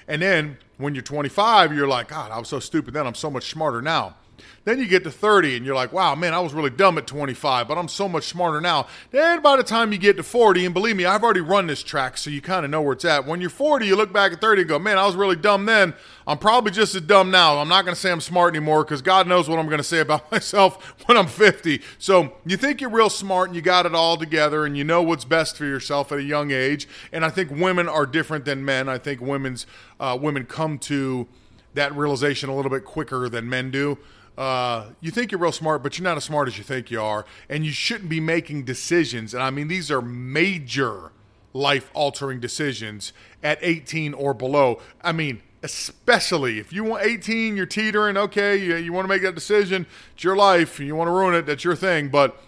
And 0.08 0.22
then 0.22 0.56
when 0.78 0.94
you're 0.94 1.02
25, 1.02 1.74
you're 1.74 1.86
like, 1.86 2.08
God, 2.08 2.32
I 2.32 2.38
was 2.38 2.48
so 2.48 2.60
stupid 2.60 2.94
then. 2.94 3.06
I'm 3.06 3.14
so 3.14 3.30
much 3.30 3.50
smarter 3.50 3.82
now. 3.82 4.16
Then 4.64 4.78
you 4.78 4.86
get 4.86 5.02
to 5.04 5.10
30 5.10 5.56
and 5.56 5.66
you're 5.66 5.74
like, 5.74 5.92
wow, 5.92 6.14
man, 6.14 6.34
I 6.34 6.38
was 6.38 6.54
really 6.54 6.70
dumb 6.70 6.96
at 6.96 7.06
25, 7.06 7.66
but 7.66 7.76
I'm 7.76 7.88
so 7.88 8.08
much 8.08 8.24
smarter 8.24 8.60
now. 8.60 8.86
Then 9.10 9.42
by 9.42 9.56
the 9.56 9.64
time 9.64 9.92
you 9.92 9.98
get 9.98 10.16
to 10.18 10.22
40, 10.22 10.64
and 10.64 10.72
believe 10.74 10.94
me, 10.94 11.04
I've 11.04 11.24
already 11.24 11.40
run 11.40 11.66
this 11.66 11.82
track, 11.82 12.16
so 12.16 12.30
you 12.30 12.40
kind 12.40 12.64
of 12.64 12.70
know 12.70 12.80
where 12.80 12.92
it's 12.92 13.04
at. 13.04 13.26
When 13.26 13.40
you're 13.40 13.50
40, 13.50 13.86
you 13.86 13.96
look 13.96 14.12
back 14.12 14.32
at 14.32 14.40
30 14.40 14.62
and 14.62 14.68
go, 14.68 14.78
man, 14.78 14.98
I 14.98 15.06
was 15.06 15.16
really 15.16 15.34
dumb 15.34 15.66
then. 15.66 15.94
I'm 16.26 16.38
probably 16.38 16.70
just 16.70 16.94
as 16.94 17.02
dumb 17.02 17.32
now. 17.32 17.58
I'm 17.58 17.68
not 17.68 17.84
going 17.84 17.94
to 17.94 18.00
say 18.00 18.12
I'm 18.12 18.20
smart 18.20 18.54
anymore 18.54 18.84
because 18.84 19.02
God 19.02 19.26
knows 19.26 19.48
what 19.48 19.58
I'm 19.58 19.66
going 19.66 19.78
to 19.78 19.84
say 19.84 19.98
about 19.98 20.30
myself 20.32 20.94
when 21.06 21.18
I'm 21.18 21.26
50. 21.26 21.82
So 21.98 22.34
you 22.46 22.56
think 22.56 22.80
you're 22.80 22.90
real 22.90 23.10
smart 23.10 23.48
and 23.48 23.56
you 23.56 23.62
got 23.62 23.86
it 23.86 23.94
all 23.94 24.16
together 24.16 24.64
and 24.64 24.76
you 24.76 24.84
know 24.84 25.02
what's 25.02 25.24
best 25.24 25.56
for 25.56 25.64
yourself 25.64 26.12
at 26.12 26.18
a 26.18 26.22
young 26.22 26.52
age. 26.52 26.86
And 27.10 27.24
I 27.24 27.30
think 27.30 27.50
women 27.50 27.88
are 27.88 28.06
different 28.06 28.44
than 28.44 28.64
men. 28.64 28.88
I 28.88 28.98
think 28.98 29.20
women's 29.20 29.66
uh, 29.98 30.16
women 30.20 30.44
come 30.44 30.78
to 30.80 31.26
that 31.74 31.94
realization 31.96 32.48
a 32.48 32.54
little 32.54 32.70
bit 32.70 32.84
quicker 32.84 33.28
than 33.28 33.48
men 33.48 33.70
do 33.70 33.98
uh, 34.36 34.86
you 35.00 35.10
think 35.10 35.30
you're 35.30 35.40
real 35.40 35.52
smart, 35.52 35.82
but 35.82 35.98
you're 35.98 36.04
not 36.04 36.16
as 36.16 36.24
smart 36.24 36.48
as 36.48 36.56
you 36.56 36.64
think 36.64 36.90
you 36.90 37.00
are, 37.00 37.24
and 37.48 37.64
you 37.64 37.72
shouldn't 37.72 38.08
be 38.08 38.20
making 38.20 38.64
decisions. 38.64 39.34
And 39.34 39.42
I 39.42 39.50
mean, 39.50 39.68
these 39.68 39.90
are 39.90 40.00
major 40.00 41.12
life 41.52 41.90
altering 41.92 42.40
decisions 42.40 43.12
at 43.42 43.58
18 43.60 44.14
or 44.14 44.32
below. 44.32 44.80
I 45.02 45.12
mean, 45.12 45.42
especially 45.62 46.58
if 46.58 46.72
you 46.72 46.82
want 46.84 47.04
18, 47.04 47.56
you're 47.56 47.66
teetering, 47.66 48.16
okay, 48.16 48.56
you, 48.56 48.76
you 48.76 48.92
want 48.92 49.04
to 49.04 49.08
make 49.08 49.22
that 49.22 49.34
decision, 49.34 49.86
it's 50.14 50.24
your 50.24 50.36
life, 50.36 50.80
you 50.80 50.96
want 50.96 51.08
to 51.08 51.12
ruin 51.12 51.34
it, 51.34 51.46
that's 51.46 51.64
your 51.64 51.76
thing. 51.76 52.08
But 52.08 52.40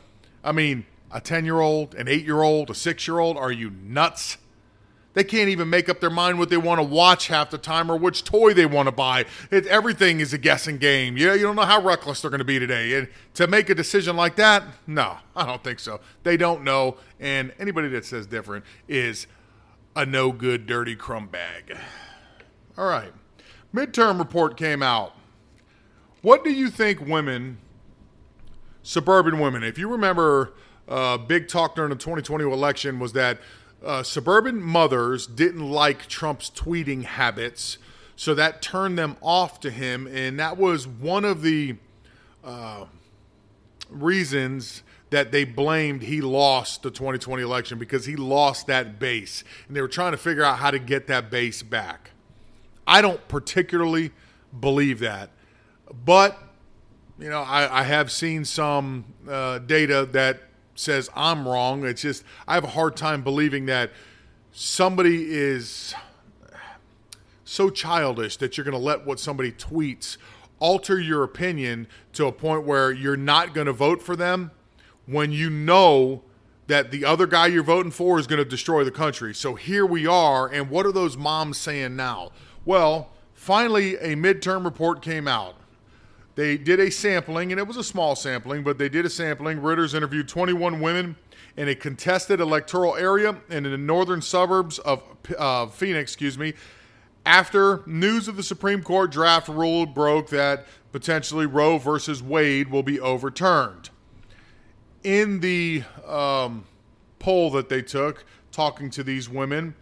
I 0.43 0.53
mean, 0.53 0.87
a 1.13 1.21
10 1.21 1.45
year 1.45 1.61
old, 1.61 1.95
an 1.95 2.09
8 2.09 2.25
year 2.25 2.43
old, 2.43 2.71
a 2.71 2.75
6 2.75 3.07
year 3.07 3.19
old, 3.19 3.37
are 3.37 3.53
you 3.53 3.71
nuts? 3.71 4.39
They 5.15 5.25
can't 5.25 5.49
even 5.49 5.71
make 5.71 5.89
up 5.89 6.01
their 6.01 6.11
mind 6.11 6.39
what 6.39 6.51
they 6.51 6.57
want 6.57 6.81
to 6.81 6.83
watch 6.83 7.29
half 7.29 7.51
the 7.51 7.59
time 7.59 7.91
or 7.91 7.97
which 7.97 8.25
toy 8.25 8.53
they 8.53 8.67
want 8.67 8.89
to 8.89 8.93
buy. 8.93 9.25
It, 9.51 9.67
everything 9.67 10.21
is 10.21 10.33
a 10.33 10.39
guessing 10.39 10.77
game. 10.77 11.17
Yeah, 11.17 11.35
you 11.35 11.43
don't 11.43 11.57
know 11.57 11.63
how 11.63 11.81
reckless 11.81 12.21
they're 12.21 12.31
going 12.31 12.41
to 12.41 12.45
be 12.45 12.59
today. 12.59 12.95
And 12.95 13.09
to 13.35 13.47
make 13.47 13.71
a 13.71 13.75
decision 13.75 14.17
like 14.17 14.37
that, 14.37 14.65
no, 14.87 15.19
I 15.37 15.47
don't 15.47 15.63
think 15.63 15.79
so. 15.79 16.01
They 16.25 16.37
don't 16.37 16.65
know. 16.65 16.97
And 17.21 17.53
anybody 17.61 17.89
that 17.89 18.05
says 18.05 18.27
different 18.27 18.65
is 18.89 19.29
a 19.95 20.05
no 20.05 20.33
good, 20.33 20.67
dirty 20.67 20.97
crumb 20.97 21.29
bag. 21.29 21.77
All 22.77 22.89
right. 22.89 23.13
Midterm 23.73 24.19
report 24.19 24.57
came 24.57 24.83
out. 24.83 25.15
What 26.23 26.43
do 26.43 26.51
you 26.51 26.71
think 26.71 27.01
women, 27.01 27.59
suburban 28.83 29.39
women, 29.39 29.63
if 29.63 29.79
you 29.79 29.89
remember, 29.89 30.55
uh, 30.89 31.19
big 31.19 31.49
talk 31.49 31.77
during 31.77 31.91
the 31.91 31.97
2020 31.97 32.45
election 32.45 32.99
was 32.99 33.13
that 33.13 33.39
uh, 33.85 34.03
suburban 34.03 34.63
mothers 34.63 35.27
didn't 35.27 35.69
like 35.69 36.07
Trump's 36.07 36.51
tweeting 36.51 37.05
habits, 37.05 37.79
so 38.17 38.35
that 38.35 38.63
turned 38.63 38.99
them 38.99 39.17
off 39.21 39.61
to 39.61 39.71
him, 39.71 40.07
and 40.07 40.39
that 40.39 40.57
was 40.57 40.87
one 40.87 41.25
of 41.25 41.43
the 41.43 41.77
uh, 42.43 42.87
reasons 43.91 44.83
that 45.11 45.31
they 45.31 45.45
blamed 45.45 46.03
he 46.03 46.21
lost 46.21 46.83
the 46.83 46.91
2020 46.91 47.43
election 47.43 47.79
because 47.79 48.07
he 48.07 48.17
lost 48.17 48.67
that 48.67 48.99
base, 48.99 49.45
and 49.69 49.77
they 49.77 49.81
were 49.81 49.89
trying 49.89 50.13
to 50.13 50.19
figure 50.19 50.43
out 50.43 50.59
how 50.59 50.71
to 50.71 50.79
get 50.79 51.07
that 51.07 51.31
base 51.31 51.63
back. 51.63 52.11
I 52.87 53.01
don't 53.01 53.27
particularly 53.29 54.13
believe 54.59 55.01
that, 55.01 55.31
but 56.05 56.39
you 57.19 57.31
know, 57.31 57.43
I, 57.43 57.81
I 57.81 57.83
have 57.85 58.11
seen 58.11 58.45
some 58.45 59.05
uh, 59.29 59.59
data 59.59 60.09
that 60.13 60.41
says 60.75 61.11
I'm 61.15 61.47
wrong. 61.47 61.85
It's 61.85 62.03
just 62.03 62.25
I 62.47 62.55
have 62.55 62.65
a 62.65 62.69
hard 62.69 62.97
time 62.97 63.23
believing 63.23 63.67
that 63.67 63.93
somebody 64.53 65.27
is 65.31 65.95
so 67.45 67.71
childish 67.71 68.37
that 68.39 68.57
you're 68.57 68.65
going 68.65 68.73
to 68.73 68.79
let 68.79 69.07
what 69.07 69.21
somebody 69.21 69.53
tweets 69.53 70.17
alter 70.59 70.99
your 70.99 71.23
opinion 71.23 71.87
to 72.13 72.27
a 72.27 72.33
point 72.33 72.65
where 72.65 72.91
you're 72.91 73.17
not 73.17 73.55
going 73.55 73.67
to 73.67 73.73
vote 73.73 74.03
for 74.03 74.17
them 74.17 74.51
when 75.07 75.31
you 75.31 75.51
know 75.51 76.23
that 76.67 76.91
the 76.91 77.05
other 77.05 77.27
guy 77.27 77.47
you're 77.47 77.63
voting 77.63 77.93
for 77.93 78.19
is 78.19 78.27
going 78.27 78.39
to 78.39 78.45
destroy 78.45 78.85
the 78.85 78.91
country. 78.91 79.35
So 79.35 79.55
here 79.55 79.85
we 79.85 80.07
are, 80.07 80.49
and 80.49 80.71
what 80.71 80.87
are 80.87 80.93
those 80.93 81.17
moms 81.17 81.59
saying 81.59 81.97
now? 81.97 82.31
Well, 82.65 83.11
finally, 83.35 83.97
a 83.97 84.17
midterm 84.17 84.65
report 84.65 85.03
came 85.03 85.29
out. 85.29 85.57
They 86.35 86.57
did 86.57 86.81
a 86.81 86.91
sampling, 86.91 87.53
and 87.53 87.61
it 87.61 87.67
was 87.67 87.77
a 87.77 87.85
small 87.85 88.17
sampling, 88.17 88.65
but 88.65 88.79
they 88.79 88.89
did 88.89 89.05
a 89.07 89.11
sampling. 89.11 89.61
Reuters 89.61 89.95
interviewed 89.95 90.29
21 90.29 90.81
women 90.81 91.17
in 91.57 91.69
a 91.69 91.75
contested 91.75 92.41
electoral 92.41 92.97
area 92.97 93.37
and 93.51 93.65
in 93.65 93.73
the 93.73 93.79
northern 93.79 94.21
suburbs 94.21 94.79
of 94.81 95.03
uh, 95.39 95.67
Phoenix, 95.67 96.13
excuse 96.13 96.37
me, 96.37 96.55
after 97.25 97.83
news 97.87 98.29
of 98.29 98.37
the 98.37 98.43
Supreme 98.43 98.83
Court 98.83 99.11
draft 99.11 99.49
rule 99.49 99.87
broke 99.87 100.29
that 100.31 100.67
potentially 100.93 101.47
Roe 101.47 101.79
versus 101.79 102.23
Wade 102.23 102.71
will 102.71 102.83
be 102.83 103.01
overturned. 103.01 103.91
In 105.03 105.41
the 105.41 105.85
um, 106.07 106.65
poll 107.19 107.51
that 107.53 107.69
they 107.69 107.83
took, 107.83 108.25
talking 108.51 108.91
to 108.91 109.03
these 109.03 109.29
women, 109.29 109.75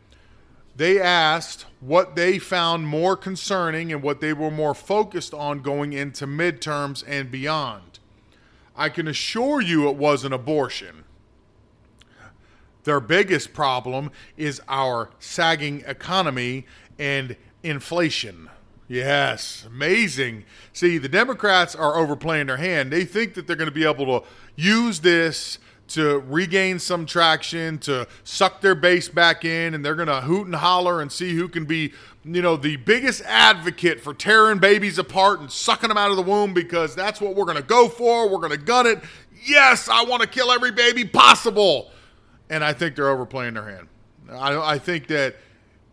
they 0.82 1.00
asked 1.00 1.64
what 1.78 2.16
they 2.16 2.40
found 2.40 2.88
more 2.88 3.16
concerning 3.16 3.92
and 3.92 4.02
what 4.02 4.20
they 4.20 4.32
were 4.32 4.50
more 4.50 4.74
focused 4.74 5.32
on 5.32 5.60
going 5.60 5.92
into 5.92 6.26
midterms 6.26 7.04
and 7.06 7.30
beyond. 7.30 8.00
I 8.74 8.88
can 8.88 9.06
assure 9.06 9.60
you 9.60 9.88
it 9.88 9.94
wasn't 9.94 10.34
abortion. 10.34 11.04
Their 12.82 12.98
biggest 12.98 13.52
problem 13.52 14.10
is 14.36 14.60
our 14.66 15.10
sagging 15.20 15.84
economy 15.86 16.66
and 16.98 17.36
inflation. 17.62 18.50
Yes, 18.88 19.64
amazing. 19.64 20.42
See, 20.72 20.98
the 20.98 21.08
Democrats 21.08 21.76
are 21.76 21.96
overplaying 21.96 22.48
their 22.48 22.56
hand. 22.56 22.90
They 22.90 23.04
think 23.04 23.34
that 23.34 23.46
they're 23.46 23.54
going 23.54 23.70
to 23.70 23.72
be 23.72 23.86
able 23.86 24.06
to 24.20 24.26
use 24.56 24.98
this 24.98 25.60
to 25.94 26.20
regain 26.20 26.78
some 26.78 27.06
traction, 27.06 27.78
to 27.78 28.06
suck 28.24 28.60
their 28.60 28.74
base 28.74 29.08
back 29.08 29.44
in, 29.44 29.74
and 29.74 29.84
they're 29.84 29.94
going 29.94 30.08
to 30.08 30.22
hoot 30.22 30.46
and 30.46 30.54
holler 30.54 31.00
and 31.00 31.12
see 31.12 31.34
who 31.34 31.48
can 31.48 31.64
be, 31.64 31.92
you 32.24 32.40
know, 32.42 32.56
the 32.56 32.76
biggest 32.76 33.22
advocate 33.22 34.00
for 34.00 34.14
tearing 34.14 34.58
babies 34.58 34.98
apart 34.98 35.40
and 35.40 35.50
sucking 35.50 35.88
them 35.88 35.98
out 35.98 36.10
of 36.10 36.16
the 36.16 36.22
womb 36.22 36.54
because 36.54 36.94
that's 36.94 37.20
what 37.20 37.34
we're 37.34 37.44
going 37.44 37.56
to 37.56 37.62
go 37.62 37.88
for. 37.88 38.28
We're 38.28 38.38
going 38.38 38.50
to 38.50 38.56
gun 38.56 38.86
it. 38.86 39.00
Yes, 39.44 39.88
I 39.88 40.04
want 40.04 40.22
to 40.22 40.28
kill 40.28 40.50
every 40.50 40.72
baby 40.72 41.04
possible. 41.04 41.90
And 42.48 42.62
I 42.64 42.72
think 42.72 42.96
they're 42.96 43.08
overplaying 43.08 43.54
their 43.54 43.68
hand. 43.68 43.88
I, 44.30 44.74
I 44.74 44.78
think 44.78 45.08
that 45.08 45.36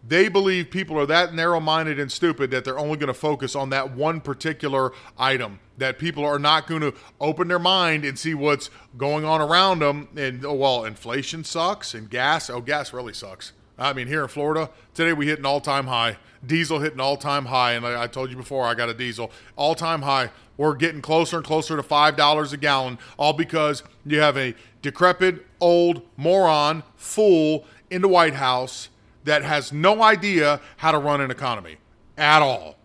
they 0.08 0.30
believe 0.30 0.72
people 0.72 0.98
are 0.98 1.06
that 1.06 1.34
narrow 1.34 1.60
minded 1.60 2.00
and 2.00 2.12
stupid 2.12 2.52
that 2.52 2.64
they're 2.64 2.80
only 2.80 2.98
going 2.98 3.08
to 3.08 3.14
focus 3.14 3.56
on 3.56 3.70
that 3.72 3.92
one 3.92 4.22
particular 4.22 4.94
item. 5.18 5.60
That 5.78 6.00
people 6.00 6.26
are 6.26 6.40
not 6.40 6.68
going 6.68 6.82
to 6.82 6.94
open 7.20 7.48
their 7.48 7.60
mind 7.60 8.06
and 8.06 8.18
see 8.18 8.34
what's 8.34 8.70
going 8.98 9.26
on 9.26 9.42
around 9.42 9.80
them. 9.80 10.08
And, 10.16 10.46
oh, 10.46 10.54
well, 10.54 10.86
inflation 10.86 11.44
sucks 11.44 11.94
and 11.94 12.10
gas. 12.10 12.50
Oh, 12.50 12.62
gas 12.62 12.94
really 12.94 13.14
sucks. 13.14 13.54
I 13.78 13.94
mean, 13.94 14.08
here 14.08 14.24
in 14.24 14.28
Florida, 14.28 14.70
today 14.94 15.14
we 15.14 15.28
hit 15.28 15.40
an 15.40 15.46
all 15.46 15.62
time 15.62 15.88
high. 15.88 16.18
Diesel 16.46 16.80
hit 16.80 16.94
an 16.94 17.02
all 17.02 17.18
time 17.18 17.46
high. 17.46 17.74
And 17.74 17.86
I, 17.86 18.04
I 18.04 18.08
told 18.08 18.30
you 18.30 18.38
before, 18.38 18.66
I 18.66 18.76
got 18.76 18.90
a 18.90 18.94
diesel. 18.94 19.32
All 19.56 19.76
time 19.76 20.02
high. 20.02 20.32
We're 20.58 20.76
getting 20.76 21.02
closer 21.02 21.38
and 21.38 21.46
closer 21.46 21.78
to 21.78 21.84
$5 21.84 22.54
a 22.54 22.58
gallon, 22.58 23.00
all 23.18 23.32
because 23.32 23.82
you 24.06 24.20
have 24.20 24.38
a 24.38 24.54
decrepit, 24.82 25.46
old 25.62 26.02
moron, 26.18 26.84
fool 26.98 27.66
in 27.90 28.02
the 28.02 28.10
White 28.10 28.34
House 28.34 28.90
that 29.30 29.44
has 29.44 29.72
no 29.72 30.02
idea 30.02 30.60
how 30.78 30.92
to 30.92 30.98
run 30.98 31.22
an 31.22 31.30
economy 31.30 31.78
at 32.18 32.42
all. 32.42 32.76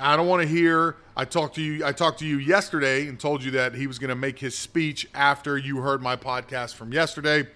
I 0.00 0.16
don't 0.16 0.26
want 0.26 0.42
to 0.42 0.48
hear. 0.48 0.96
I 1.16 1.24
talked 1.24 1.54
to 1.56 1.62
you. 1.62 1.86
I 1.86 1.92
talked 1.92 2.18
to 2.18 2.26
you 2.26 2.38
yesterday 2.38 3.06
and 3.06 3.20
told 3.20 3.44
you 3.44 3.52
that 3.52 3.74
he 3.74 3.86
was 3.86 4.00
going 4.00 4.08
to 4.08 4.16
make 4.16 4.40
his 4.40 4.58
speech 4.58 5.08
after 5.14 5.56
you 5.56 5.78
heard 5.78 6.02
my 6.02 6.16
podcast 6.16 6.74
from 6.74 6.92
yesterday. 6.92 7.46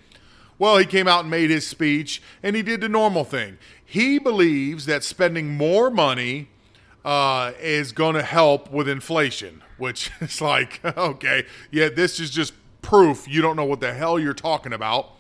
Well, 0.60 0.76
he 0.76 0.84
came 0.84 1.08
out 1.08 1.22
and 1.22 1.30
made 1.30 1.50
his 1.50 1.66
speech, 1.66 2.22
and 2.42 2.54
he 2.54 2.62
did 2.62 2.82
the 2.82 2.88
normal 2.88 3.24
thing. 3.24 3.58
He 3.84 4.20
believes 4.20 4.86
that 4.86 5.02
spending 5.02 5.56
more 5.56 5.90
money 5.90 6.50
uh, 7.04 7.52
is 7.60 7.90
going 7.90 8.14
to 8.14 8.22
help 8.22 8.70
with 8.70 8.88
inflation, 8.88 9.62
which 9.76 10.12
is 10.20 10.40
like, 10.40 10.84
okay, 10.96 11.46
yeah, 11.72 11.88
this 11.88 12.20
is 12.20 12.30
just 12.30 12.52
proof 12.80 13.26
you 13.26 13.42
don't 13.42 13.56
know 13.56 13.64
what 13.64 13.80
the 13.80 13.92
hell 13.92 14.20
you're 14.20 14.34
talking 14.34 14.72
about. 14.72 15.16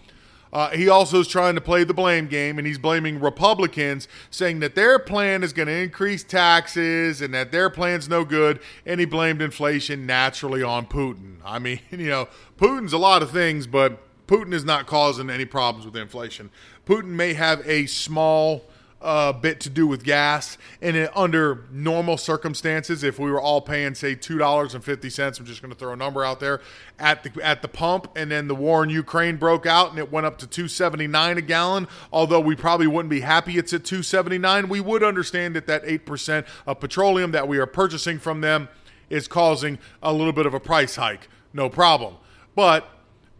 Uh, 0.52 0.70
he 0.70 0.88
also 0.88 1.20
is 1.20 1.28
trying 1.28 1.54
to 1.54 1.60
play 1.60 1.84
the 1.84 1.94
blame 1.94 2.26
game, 2.26 2.58
and 2.58 2.66
he's 2.66 2.78
blaming 2.78 3.20
Republicans, 3.20 4.08
saying 4.30 4.60
that 4.60 4.74
their 4.74 4.98
plan 4.98 5.42
is 5.42 5.52
going 5.52 5.68
to 5.68 5.72
increase 5.72 6.24
taxes 6.24 7.20
and 7.20 7.32
that 7.32 7.52
their 7.52 7.70
plan's 7.70 8.08
no 8.08 8.24
good. 8.24 8.60
And 8.84 8.98
he 8.98 9.06
blamed 9.06 9.42
inflation 9.42 10.06
naturally 10.06 10.62
on 10.62 10.86
Putin. 10.86 11.36
I 11.44 11.58
mean, 11.58 11.80
you 11.90 12.08
know, 12.08 12.28
Putin's 12.58 12.92
a 12.92 12.98
lot 12.98 13.22
of 13.22 13.30
things, 13.30 13.66
but 13.66 13.98
Putin 14.26 14.52
is 14.52 14.64
not 14.64 14.86
causing 14.86 15.30
any 15.30 15.44
problems 15.44 15.84
with 15.84 15.96
inflation. 15.96 16.50
Putin 16.86 17.10
may 17.10 17.34
have 17.34 17.66
a 17.68 17.86
small 17.86 18.64
uh, 19.02 19.32
bit 19.32 19.60
to 19.60 19.70
do 19.70 19.86
with 19.86 20.04
gas. 20.04 20.58
And 20.82 20.96
it, 20.96 21.10
under 21.16 21.64
normal 21.70 22.16
circumstances, 22.16 23.02
if 23.02 23.18
we 23.18 23.30
were 23.30 23.40
all 23.40 23.60
paying 23.60 23.94
say 23.94 24.14
two 24.14 24.38
dollars 24.38 24.74
and 24.74 24.84
fifty 24.84 25.10
cents, 25.10 25.38
I'm 25.38 25.46
just 25.46 25.62
going 25.62 25.72
to 25.72 25.78
throw 25.78 25.92
a 25.92 25.96
number 25.96 26.24
out 26.24 26.40
there 26.40 26.60
at 26.98 27.22
the 27.22 27.32
at 27.42 27.62
the 27.62 27.68
pump, 27.68 28.10
and 28.14 28.30
then 28.30 28.48
the 28.48 28.54
war 28.54 28.84
in 28.84 28.90
Ukraine 28.90 29.36
broke 29.36 29.66
out 29.66 29.90
and 29.90 29.98
it 29.98 30.12
went 30.12 30.26
up 30.26 30.38
to 30.38 30.46
two 30.46 30.68
seventy 30.68 31.06
nine 31.06 31.38
a 31.38 31.42
gallon. 31.42 31.88
Although 32.12 32.40
we 32.40 32.56
probably 32.56 32.86
wouldn't 32.86 33.10
be 33.10 33.20
happy 33.20 33.56
it's 33.56 33.72
at 33.72 33.84
two 33.84 34.02
seventy 34.02 34.38
nine, 34.38 34.68
we 34.68 34.80
would 34.80 35.02
understand 35.02 35.56
that 35.56 35.66
that 35.66 35.82
eight 35.84 36.04
percent 36.04 36.46
of 36.66 36.80
petroleum 36.80 37.30
that 37.32 37.48
we 37.48 37.58
are 37.58 37.66
purchasing 37.66 38.18
from 38.18 38.42
them 38.42 38.68
is 39.08 39.26
causing 39.26 39.78
a 40.02 40.12
little 40.12 40.32
bit 40.32 40.46
of 40.46 40.54
a 40.54 40.60
price 40.60 40.96
hike. 40.96 41.28
No 41.52 41.68
problem, 41.68 42.16
but 42.54 42.88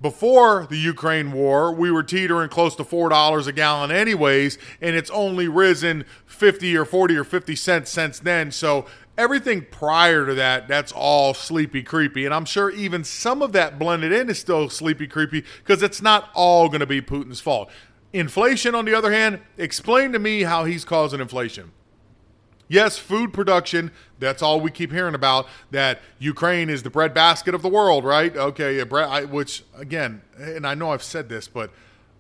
before 0.01 0.67
the 0.71 0.79
Ukraine 0.79 1.33
war, 1.33 1.75
we 1.75 1.91
were 1.91 2.03
teetering 2.03 2.49
close 2.49 2.75
to 2.77 2.85
$4 2.85 3.47
a 3.47 3.53
gallon, 3.53 3.91
anyways, 3.91 4.57
and 4.81 4.97
it's 4.97 5.11
only 5.11 5.47
risen 5.47 6.05
50 6.27 6.77
or 6.77 6.85
40 6.85 7.17
or 7.17 7.25
50 7.25 7.55
cents 7.55 7.91
since 7.91 8.19
then. 8.19 8.51
So 8.51 8.87
everything 9.19 9.67
prior 9.71 10.25
to 10.25 10.35
that, 10.35 10.69
that's 10.69 10.93
all 10.93 11.35
sleepy 11.35 11.83
creepy. 11.83 12.25
And 12.25 12.33
I'm 12.33 12.47
sure 12.47 12.71
even 12.71 13.05
some 13.05 13.43
of 13.43 13.53
that 13.53 13.79
blended 13.79 14.13
in 14.13 14.31
is 14.31 14.39
still 14.39 14.71
sleepy 14.71 15.07
creepy 15.07 15.45
because 15.59 15.83
it's 15.83 16.01
not 16.01 16.31
all 16.35 16.69
going 16.69 16.81
to 16.81 16.87
be 16.87 17.03
Putin's 17.03 17.41
fault. 17.41 17.71
Inflation, 18.13 18.75
on 18.75 18.87
the 18.87 18.95
other 18.95 19.13
hand, 19.13 19.41
explain 19.59 20.13
to 20.13 20.19
me 20.19 20.43
how 20.43 20.65
he's 20.65 20.85
causing 20.85 21.21
inflation. 21.21 21.73
Yes, 22.71 22.99
food 22.99 23.33
production, 23.33 23.91
that's 24.21 24.43
all 24.43 24.61
we 24.61 24.71
keep 24.71 24.93
hearing 24.93 25.17
about, 25.17 25.49
that 25.73 26.01
Ukraine 26.21 26.71
is 26.71 26.85
the 26.85 26.91
breadbasket 26.91 27.53
of 27.53 27.63
the 27.63 27.69
world, 27.69 28.05
right? 28.05 28.35
Okay, 28.37 28.81
which, 29.25 29.65
again, 29.77 30.23
and 30.39 30.65
I 30.65 30.75
know 30.75 30.93
I've 30.93 31.03
said 31.03 31.29
this, 31.29 31.49
but 31.49 31.73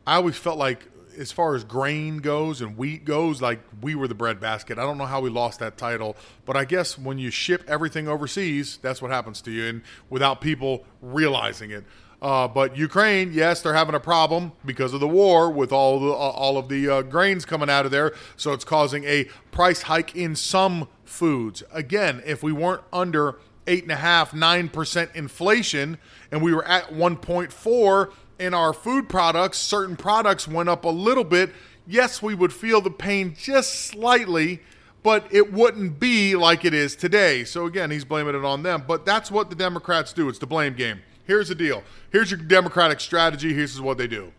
I 0.04 0.16
always 0.16 0.36
felt 0.36 0.58
like 0.58 0.88
as 1.16 1.30
far 1.30 1.54
as 1.54 1.62
grain 1.62 2.18
goes 2.18 2.62
and 2.62 2.76
wheat 2.76 3.04
goes, 3.04 3.40
like 3.40 3.60
we 3.80 3.94
were 3.94 4.08
the 4.08 4.14
breadbasket. 4.16 4.76
I 4.76 4.82
don't 4.82 4.98
know 4.98 5.06
how 5.06 5.20
we 5.20 5.30
lost 5.30 5.60
that 5.60 5.76
title, 5.76 6.16
but 6.46 6.56
I 6.56 6.64
guess 6.64 6.98
when 6.98 7.16
you 7.16 7.30
ship 7.30 7.62
everything 7.68 8.08
overseas, 8.08 8.80
that's 8.82 9.00
what 9.00 9.12
happens 9.12 9.40
to 9.42 9.52
you, 9.52 9.66
and 9.66 9.82
without 10.08 10.40
people 10.40 10.84
realizing 11.00 11.70
it. 11.70 11.84
Uh, 12.22 12.46
but 12.46 12.76
Ukraine, 12.76 13.32
yes, 13.32 13.62
they're 13.62 13.74
having 13.74 13.94
a 13.94 14.00
problem 14.00 14.52
because 14.64 14.92
of 14.92 15.00
the 15.00 15.08
war 15.08 15.50
with 15.50 15.72
all 15.72 15.98
the 15.98 16.10
uh, 16.10 16.14
all 16.14 16.58
of 16.58 16.68
the 16.68 16.88
uh, 16.88 17.02
grains 17.02 17.46
coming 17.46 17.70
out 17.70 17.86
of 17.86 17.90
there. 17.90 18.12
So 18.36 18.52
it's 18.52 18.64
causing 18.64 19.04
a 19.04 19.24
price 19.52 19.82
hike 19.82 20.14
in 20.14 20.36
some 20.36 20.88
foods. 21.04 21.62
Again, 21.72 22.22
if 22.26 22.42
we 22.42 22.52
weren't 22.52 22.82
under 22.92 23.38
eight 23.66 23.84
and 23.84 23.92
a 23.92 23.96
half, 23.96 24.34
nine 24.34 24.68
percent 24.68 25.10
inflation, 25.14 25.96
and 26.30 26.42
we 26.42 26.52
were 26.52 26.64
at 26.66 26.92
one 26.92 27.16
point 27.16 27.52
four 27.54 28.12
in 28.38 28.52
our 28.52 28.74
food 28.74 29.08
products, 29.08 29.56
certain 29.56 29.96
products 29.96 30.46
went 30.46 30.68
up 30.68 30.84
a 30.84 30.90
little 30.90 31.24
bit. 31.24 31.50
Yes, 31.86 32.22
we 32.22 32.34
would 32.34 32.52
feel 32.52 32.82
the 32.82 32.90
pain 32.90 33.34
just 33.38 33.86
slightly 33.86 34.60
but 35.02 35.26
it 35.30 35.50
wouldn't 35.50 35.98
be 35.98 36.36
like 36.36 36.62
it 36.62 36.74
is 36.74 36.94
today. 36.94 37.42
So 37.42 37.64
again, 37.64 37.90
he's 37.90 38.04
blaming 38.04 38.34
it 38.34 38.44
on 38.44 38.62
them. 38.62 38.84
But 38.86 39.06
that's 39.06 39.30
what 39.30 39.48
the 39.48 39.56
Democrats 39.56 40.12
do. 40.12 40.28
It's 40.28 40.38
the 40.38 40.46
blame 40.46 40.74
game. 40.74 41.00
Here's 41.30 41.46
the 41.46 41.54
deal. 41.54 41.84
Here's 42.10 42.28
your 42.32 42.40
Democratic 42.40 42.98
strategy. 42.98 43.54
Here's 43.54 43.80
what 43.80 43.98
they 43.98 44.08
do. 44.08 44.32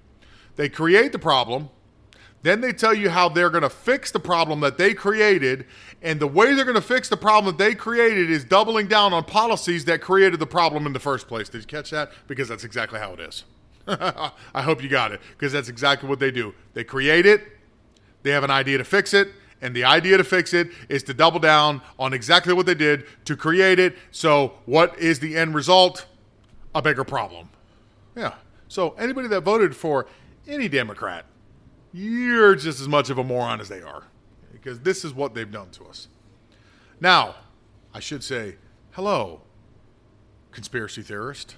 They 0.57 0.67
create 0.67 1.13
the 1.13 1.19
problem. 1.19 1.69
Then 2.41 2.59
they 2.59 2.73
tell 2.73 2.93
you 2.93 3.09
how 3.09 3.29
they're 3.29 3.49
going 3.49 3.61
to 3.61 3.69
fix 3.69 4.11
the 4.11 4.19
problem 4.19 4.59
that 4.59 4.77
they 4.77 4.93
created. 4.93 5.65
And 6.01 6.19
the 6.19 6.27
way 6.27 6.53
they're 6.53 6.65
going 6.65 6.75
to 6.75 6.81
fix 6.81 7.07
the 7.07 7.15
problem 7.15 7.55
that 7.55 7.63
they 7.63 7.75
created 7.75 8.29
is 8.29 8.43
doubling 8.43 8.87
down 8.87 9.13
on 9.13 9.23
policies 9.23 9.85
that 9.85 10.01
created 10.01 10.41
the 10.41 10.45
problem 10.45 10.85
in 10.85 10.91
the 10.91 10.99
first 10.99 11.29
place. 11.29 11.47
Did 11.47 11.61
you 11.61 11.67
catch 11.67 11.91
that? 11.91 12.11
Because 12.27 12.49
that's 12.49 12.65
exactly 12.65 12.99
how 12.99 13.13
it 13.13 13.21
is. 13.21 13.45
I 13.87 14.61
hope 14.61 14.83
you 14.83 14.89
got 14.89 15.13
it 15.13 15.21
because 15.37 15.53
that's 15.53 15.69
exactly 15.69 16.09
what 16.09 16.19
they 16.19 16.29
do. 16.29 16.53
They 16.73 16.83
create 16.83 17.25
it, 17.25 17.41
they 18.23 18.31
have 18.31 18.43
an 18.43 18.51
idea 18.51 18.79
to 18.79 18.83
fix 18.83 19.13
it, 19.13 19.29
and 19.61 19.73
the 19.73 19.85
idea 19.85 20.17
to 20.17 20.25
fix 20.25 20.53
it 20.53 20.67
is 20.89 21.03
to 21.03 21.13
double 21.13 21.39
down 21.39 21.81
on 21.97 22.11
exactly 22.11 22.53
what 22.53 22.65
they 22.65 22.75
did 22.75 23.05
to 23.23 23.37
create 23.37 23.79
it. 23.79 23.95
So, 24.11 24.55
what 24.65 24.99
is 24.99 25.19
the 25.19 25.37
end 25.37 25.55
result? 25.55 26.05
A 26.73 26.81
bigger 26.81 27.03
problem. 27.03 27.49
Yeah. 28.15 28.35
So 28.67 28.91
anybody 28.91 29.27
that 29.29 29.41
voted 29.41 29.75
for 29.75 30.07
any 30.47 30.69
Democrat, 30.69 31.25
you're 31.93 32.55
just 32.55 32.79
as 32.79 32.87
much 32.87 33.09
of 33.09 33.17
a 33.17 33.23
moron 33.23 33.59
as 33.59 33.69
they 33.69 33.81
are 33.81 34.03
because 34.51 34.79
this 34.81 35.03
is 35.03 35.13
what 35.13 35.33
they've 35.33 35.51
done 35.51 35.69
to 35.71 35.85
us. 35.85 36.07
Now, 36.99 37.35
I 37.93 37.99
should 37.99 38.23
say, 38.23 38.55
hello, 38.91 39.41
conspiracy 40.51 41.01
theorist. 41.01 41.55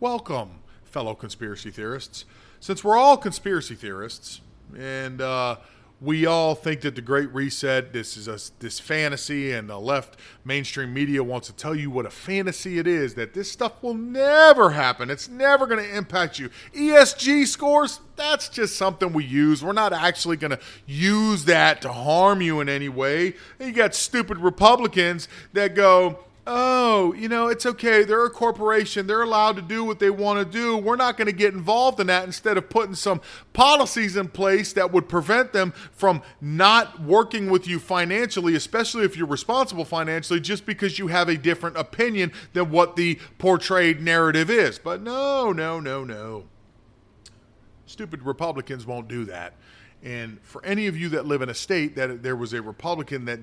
Welcome, 0.00 0.60
fellow 0.84 1.14
conspiracy 1.14 1.70
theorists. 1.70 2.24
Since 2.60 2.82
we're 2.82 2.96
all 2.96 3.16
conspiracy 3.16 3.74
theorists, 3.74 4.40
and 4.76 5.20
uh, 5.20 5.56
we 6.00 6.26
all 6.26 6.54
think 6.54 6.82
that 6.82 6.96
the 6.96 7.00
Great 7.00 7.32
Reset, 7.32 7.92
this 7.92 8.16
is 8.16 8.28
a, 8.28 8.38
this 8.58 8.78
fantasy, 8.78 9.52
and 9.52 9.70
the 9.70 9.78
left 9.78 10.18
mainstream 10.44 10.92
media 10.92 11.22
wants 11.22 11.46
to 11.46 11.54
tell 11.54 11.74
you 11.74 11.88
what 11.88 12.04
a 12.04 12.10
fantasy 12.10 12.78
it 12.78 12.86
is. 12.86 13.14
That 13.14 13.32
this 13.32 13.50
stuff 13.50 13.82
will 13.82 13.94
never 13.94 14.70
happen. 14.70 15.08
It's 15.08 15.28
never 15.28 15.66
going 15.66 15.82
to 15.82 15.96
impact 15.96 16.38
you. 16.38 16.50
ESG 16.74 17.46
scores, 17.46 18.00
that's 18.16 18.48
just 18.48 18.76
something 18.76 19.12
we 19.12 19.24
use. 19.24 19.64
We're 19.64 19.72
not 19.72 19.92
actually 19.92 20.36
going 20.36 20.50
to 20.50 20.60
use 20.86 21.44
that 21.46 21.80
to 21.82 21.92
harm 21.92 22.42
you 22.42 22.60
in 22.60 22.68
any 22.68 22.88
way. 22.88 23.34
And 23.58 23.68
you 23.68 23.72
got 23.74 23.94
stupid 23.94 24.38
Republicans 24.38 25.28
that 25.52 25.74
go, 25.74 26.18
oh, 26.46 27.14
you 27.14 27.28
know, 27.28 27.48
it's 27.48 27.64
okay. 27.64 28.04
They're 28.04 28.24
a 28.24 28.30
corporation. 28.30 29.06
They're 29.06 29.22
allowed 29.22 29.56
to 29.56 29.62
do 29.62 29.84
what 29.84 29.98
they 29.98 30.10
want 30.10 30.38
to 30.38 30.44
do. 30.44 30.76
We're 30.76 30.96
not 30.96 31.16
going 31.16 31.26
to 31.26 31.32
get 31.32 31.54
involved 31.54 32.00
in 32.00 32.08
that 32.08 32.24
instead 32.24 32.56
of 32.56 32.68
putting 32.68 32.94
some 32.94 33.20
policies 33.52 34.16
in 34.16 34.28
place 34.28 34.72
that 34.74 34.92
would 34.92 35.08
prevent 35.08 35.52
them 35.52 35.72
from 35.92 36.22
not 36.40 37.00
working 37.00 37.50
with 37.50 37.66
you 37.66 37.78
financially, 37.78 38.54
especially 38.54 39.04
if 39.04 39.16
you're 39.16 39.26
responsible 39.26 39.84
financially, 39.84 40.40
just 40.40 40.66
because 40.66 40.98
you 40.98 41.08
have 41.08 41.28
a 41.28 41.36
different 41.36 41.76
opinion 41.76 42.32
than 42.52 42.70
what 42.70 42.96
the 42.96 43.18
portrayed 43.38 44.00
narrative 44.00 44.50
is. 44.50 44.78
But 44.78 45.02
no, 45.02 45.52
no, 45.52 45.80
no, 45.80 46.04
no. 46.04 46.44
Stupid 47.86 48.22
Republicans 48.22 48.86
won't 48.86 49.08
do 49.08 49.24
that. 49.26 49.54
And 50.04 50.38
for 50.42 50.62
any 50.66 50.86
of 50.86 50.98
you 50.98 51.08
that 51.10 51.24
live 51.24 51.40
in 51.40 51.48
a 51.48 51.54
state 51.54 51.96
that 51.96 52.22
there 52.22 52.36
was 52.36 52.52
a 52.52 52.60
Republican 52.60 53.24
that 53.24 53.40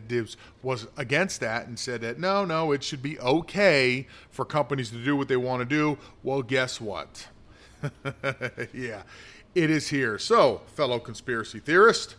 was 0.62 0.88
against 0.96 1.40
that 1.40 1.66
and 1.66 1.78
said 1.78 2.02
that 2.02 2.20
no, 2.20 2.46
no, 2.46 2.72
it 2.72 2.84
should 2.84 3.02
be 3.02 3.20
okay 3.20 4.08
for 4.30 4.46
companies 4.46 4.92
to 4.92 5.04
do 5.04 5.16
what 5.16 5.28
they 5.28 5.38
want 5.38 5.62
to 5.62 5.66
do, 5.66 5.98
well, 6.22 6.44
guess 6.44 6.80
what? 6.80 7.28
yeah, 8.74 9.02
it 9.56 9.72
is 9.72 9.88
here. 9.88 10.20
So, 10.20 10.62
fellow 10.68 11.00
conspiracy 11.00 11.60
theorist, 11.60 12.16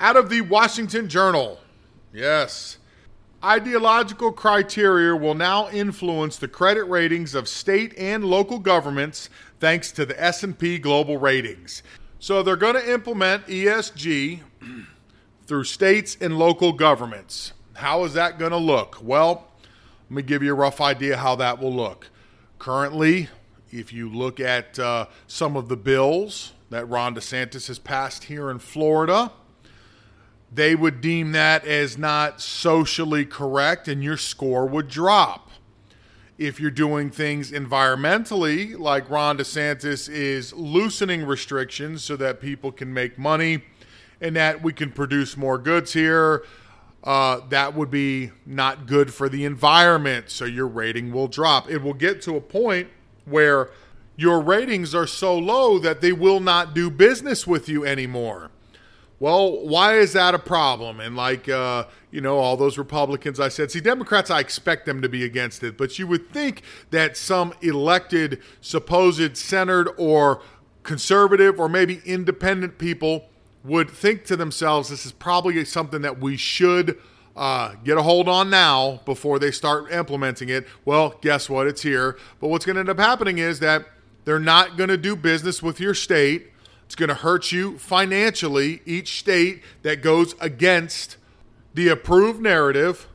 out 0.00 0.16
of 0.16 0.30
the 0.30 0.40
Washington 0.40 1.08
Journal, 1.08 1.60
yes, 2.12 2.78
ideological 3.44 4.32
criteria 4.32 5.14
will 5.14 5.34
now 5.34 5.68
influence 5.68 6.38
the 6.38 6.48
credit 6.48 6.84
ratings 6.84 7.36
of 7.36 7.48
state 7.48 7.94
and 7.96 8.24
local 8.24 8.58
governments 8.58 9.30
thanks 9.60 9.92
to 9.92 10.04
the 10.04 10.20
S&P 10.20 10.78
Global 10.78 11.18
Ratings. 11.18 11.84
So 12.24 12.42
they're 12.42 12.56
going 12.56 12.76
to 12.76 12.90
implement 12.90 13.48
ESG 13.48 14.40
through 15.46 15.64
states 15.64 16.16
and 16.22 16.38
local 16.38 16.72
governments. 16.72 17.52
How 17.74 18.02
is 18.04 18.14
that 18.14 18.38
going 18.38 18.52
to 18.52 18.56
look? 18.56 18.96
Well, 19.02 19.46
let 20.08 20.10
me 20.10 20.22
give 20.22 20.42
you 20.42 20.52
a 20.52 20.54
rough 20.54 20.80
idea 20.80 21.18
how 21.18 21.36
that 21.36 21.58
will 21.58 21.74
look. 21.74 22.08
Currently, 22.58 23.28
if 23.70 23.92
you 23.92 24.08
look 24.08 24.40
at 24.40 24.78
uh, 24.78 25.08
some 25.26 25.54
of 25.54 25.68
the 25.68 25.76
bills 25.76 26.54
that 26.70 26.88
Ron 26.88 27.14
DeSantis 27.14 27.66
has 27.66 27.78
passed 27.78 28.24
here 28.24 28.50
in 28.50 28.58
Florida, 28.58 29.30
they 30.50 30.74
would 30.74 31.02
deem 31.02 31.32
that 31.32 31.66
as 31.66 31.98
not 31.98 32.40
socially 32.40 33.26
correct 33.26 33.86
and 33.86 34.02
your 34.02 34.16
score 34.16 34.64
would 34.64 34.88
drop 34.88 35.43
if 36.38 36.58
you're 36.58 36.70
doing 36.70 37.10
things 37.10 37.52
environmentally, 37.52 38.78
like 38.78 39.08
Ron 39.08 39.38
DeSantis 39.38 40.08
is 40.08 40.52
loosening 40.52 41.24
restrictions 41.24 42.02
so 42.02 42.16
that 42.16 42.40
people 42.40 42.72
can 42.72 42.92
make 42.92 43.18
money 43.18 43.62
and 44.20 44.34
that 44.36 44.62
we 44.62 44.72
can 44.72 44.90
produce 44.90 45.36
more 45.36 45.58
goods 45.58 45.92
here, 45.92 46.44
uh, 47.04 47.40
that 47.50 47.74
would 47.74 47.90
be 47.90 48.32
not 48.46 48.86
good 48.86 49.12
for 49.12 49.28
the 49.28 49.44
environment. 49.44 50.30
So 50.30 50.44
your 50.44 50.66
rating 50.66 51.12
will 51.12 51.28
drop. 51.28 51.70
It 51.70 51.82
will 51.82 51.94
get 51.94 52.22
to 52.22 52.36
a 52.36 52.40
point 52.40 52.88
where 53.26 53.70
your 54.16 54.40
ratings 54.40 54.94
are 54.94 55.06
so 55.06 55.36
low 55.36 55.78
that 55.78 56.00
they 56.00 56.12
will 56.12 56.40
not 56.40 56.74
do 56.74 56.90
business 56.90 57.46
with 57.46 57.68
you 57.68 57.84
anymore. 57.84 58.50
Well, 59.24 59.64
why 59.66 59.94
is 59.94 60.12
that 60.12 60.34
a 60.34 60.38
problem? 60.38 61.00
And 61.00 61.16
like, 61.16 61.48
uh, 61.48 61.86
you 62.10 62.20
know, 62.20 62.36
all 62.36 62.58
those 62.58 62.76
Republicans 62.76 63.40
I 63.40 63.48
said, 63.48 63.70
see, 63.70 63.80
Democrats, 63.80 64.30
I 64.30 64.40
expect 64.40 64.84
them 64.84 65.00
to 65.00 65.08
be 65.08 65.24
against 65.24 65.62
it, 65.62 65.78
but 65.78 65.98
you 65.98 66.06
would 66.08 66.30
think 66.30 66.60
that 66.90 67.16
some 67.16 67.54
elected, 67.62 68.42
supposed 68.60 69.38
centered 69.38 69.88
or 69.96 70.42
conservative 70.82 71.58
or 71.58 71.70
maybe 71.70 72.02
independent 72.04 72.76
people 72.76 73.30
would 73.64 73.88
think 73.88 74.26
to 74.26 74.36
themselves, 74.36 74.90
this 74.90 75.06
is 75.06 75.12
probably 75.12 75.64
something 75.64 76.02
that 76.02 76.20
we 76.20 76.36
should 76.36 76.98
uh, 77.34 77.76
get 77.82 77.96
a 77.96 78.02
hold 78.02 78.28
on 78.28 78.50
now 78.50 79.00
before 79.06 79.38
they 79.38 79.50
start 79.50 79.90
implementing 79.90 80.50
it. 80.50 80.66
Well, 80.84 81.14
guess 81.22 81.48
what? 81.48 81.66
It's 81.66 81.80
here. 81.80 82.18
But 82.40 82.48
what's 82.48 82.66
going 82.66 82.76
to 82.76 82.80
end 82.80 82.90
up 82.90 82.98
happening 82.98 83.38
is 83.38 83.58
that 83.60 83.86
They're 84.24 84.40
not 84.40 84.76
going 84.76 84.88
to 84.88 84.96
do 84.96 85.16
business 85.16 85.62
with 85.62 85.80
your 85.80 85.94
state. 85.94 86.50
It's 86.86 86.94
going 86.94 87.08
to 87.08 87.14
hurt 87.14 87.52
you 87.52 87.78
financially, 87.78 88.80
each 88.84 89.18
state 89.18 89.62
that 89.82 90.02
goes 90.02 90.34
against 90.40 91.16
the 91.72 91.88
approved 91.88 92.40
narrative, 92.40 93.08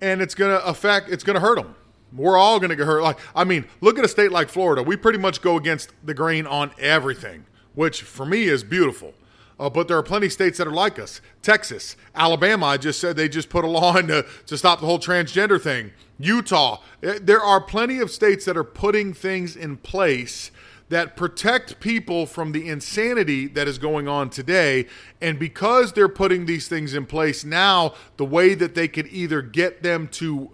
and 0.00 0.20
it's 0.20 0.34
going 0.34 0.58
to 0.58 0.64
affect, 0.66 1.10
it's 1.10 1.24
going 1.24 1.34
to 1.34 1.40
hurt 1.40 1.56
them. 1.56 1.74
We're 2.12 2.36
all 2.36 2.58
going 2.58 2.70
to 2.70 2.76
get 2.76 2.86
hurt. 2.86 3.02
Like, 3.02 3.18
I 3.34 3.44
mean, 3.44 3.66
look 3.80 3.98
at 3.98 4.04
a 4.04 4.08
state 4.08 4.32
like 4.32 4.48
Florida. 4.48 4.82
We 4.82 4.96
pretty 4.96 5.18
much 5.18 5.42
go 5.42 5.56
against 5.56 5.90
the 6.04 6.14
grain 6.14 6.46
on 6.46 6.72
everything, 6.78 7.44
which 7.74 8.02
for 8.02 8.26
me 8.26 8.44
is 8.44 8.64
beautiful. 8.64 9.14
Uh, 9.60 9.68
but 9.68 9.88
there 9.88 9.98
are 9.98 10.02
plenty 10.02 10.26
of 10.26 10.32
states 10.32 10.56
that 10.56 10.66
are 10.66 10.72
like 10.72 10.98
us. 10.98 11.20
Texas, 11.42 11.94
Alabama, 12.14 12.64
I 12.64 12.76
just 12.78 12.98
said 12.98 13.14
they 13.14 13.28
just 13.28 13.50
put 13.50 13.62
a 13.62 13.68
law 13.68 13.94
in 13.98 14.06
to, 14.08 14.24
to 14.46 14.56
stop 14.56 14.80
the 14.80 14.86
whole 14.86 14.98
transgender 14.98 15.60
thing. 15.60 15.92
Utah, 16.18 16.80
eh, 17.02 17.18
there 17.20 17.42
are 17.42 17.60
plenty 17.60 17.98
of 17.98 18.10
states 18.10 18.46
that 18.46 18.56
are 18.56 18.64
putting 18.64 19.12
things 19.12 19.56
in 19.56 19.76
place 19.76 20.50
that 20.90 21.16
protect 21.16 21.80
people 21.80 22.26
from 22.26 22.52
the 22.52 22.68
insanity 22.68 23.46
that 23.46 23.66
is 23.66 23.78
going 23.78 24.06
on 24.06 24.28
today. 24.28 24.86
And 25.20 25.38
because 25.38 25.92
they're 25.92 26.08
putting 26.08 26.46
these 26.46 26.68
things 26.68 26.94
in 26.94 27.06
place 27.06 27.44
now, 27.44 27.94
the 28.16 28.24
way 28.24 28.54
that 28.54 28.74
they 28.74 28.88
could 28.88 29.06
either 29.06 29.40
get 29.40 29.82
them 29.82 30.08
to 30.08 30.50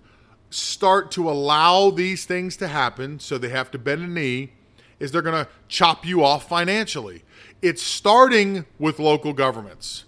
start 0.51 1.11
to 1.12 1.29
allow 1.29 1.90
these 1.90 2.27
things 2.27 2.57
to 2.59 2.68
happen, 2.68 3.18
so 3.18 3.38
they 3.38 3.49
have 3.49 3.70
to 3.70 3.79
bend 3.79 4.03
a 4.03 4.07
knee, 4.07 4.53
is 5.01 5.11
they're 5.11 5.22
going 5.22 5.44
to 5.44 5.51
chop 5.68 6.07
you 6.07 6.22
off 6.22 6.49
financially. 6.49 7.22
It's 7.62 7.83
starting 7.83 8.66
with 8.79 8.99
local 8.99 9.33
governments. 9.33 10.05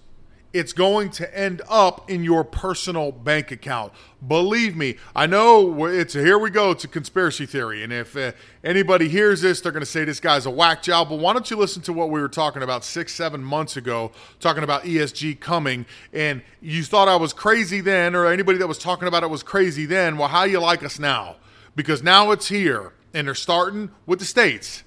It's 0.52 0.72
going 0.72 1.10
to 1.10 1.38
end 1.38 1.60
up 1.68 2.10
in 2.10 2.24
your 2.24 2.42
personal 2.42 3.12
bank 3.12 3.50
account. 3.50 3.92
Believe 4.26 4.74
me, 4.74 4.96
I 5.14 5.26
know 5.26 5.84
it's 5.84 6.14
here 6.14 6.38
we 6.38 6.48
go. 6.48 6.70
It's 6.70 6.84
a 6.84 6.88
conspiracy 6.88 7.44
theory, 7.44 7.84
and 7.84 7.92
if 7.92 8.16
uh, 8.16 8.32
anybody 8.64 9.08
hears 9.08 9.42
this, 9.42 9.60
they're 9.60 9.72
going 9.72 9.82
to 9.82 9.86
say 9.86 10.04
this 10.04 10.20
guy's 10.20 10.46
a 10.46 10.50
whack 10.50 10.82
job. 10.82 11.10
But 11.10 11.18
why 11.18 11.34
don't 11.34 11.50
you 11.50 11.56
listen 11.56 11.82
to 11.82 11.92
what 11.92 12.08
we 12.08 12.18
were 12.18 12.30
talking 12.30 12.62
about 12.62 12.82
six, 12.82 13.14
seven 13.14 13.44
months 13.44 13.76
ago, 13.76 14.10
talking 14.40 14.64
about 14.64 14.84
ESG 14.84 15.38
coming, 15.38 15.84
and 16.14 16.40
you 16.62 16.82
thought 16.82 17.08
I 17.08 17.16
was 17.16 17.34
crazy 17.34 17.82
then, 17.82 18.14
or 18.14 18.26
anybody 18.26 18.56
that 18.58 18.66
was 18.66 18.78
talking 18.78 19.06
about 19.06 19.22
it 19.22 19.30
was 19.30 19.42
crazy 19.42 19.84
then. 19.84 20.16
Well, 20.16 20.28
how 20.28 20.44
you 20.44 20.60
like 20.60 20.82
us 20.82 20.98
now? 20.98 21.36
Because 21.76 22.02
now 22.02 22.30
it's 22.30 22.48
here, 22.48 22.94
and 23.12 23.26
they're 23.26 23.34
starting 23.34 23.90
with 24.06 24.18
the 24.18 24.24
states. 24.24 24.82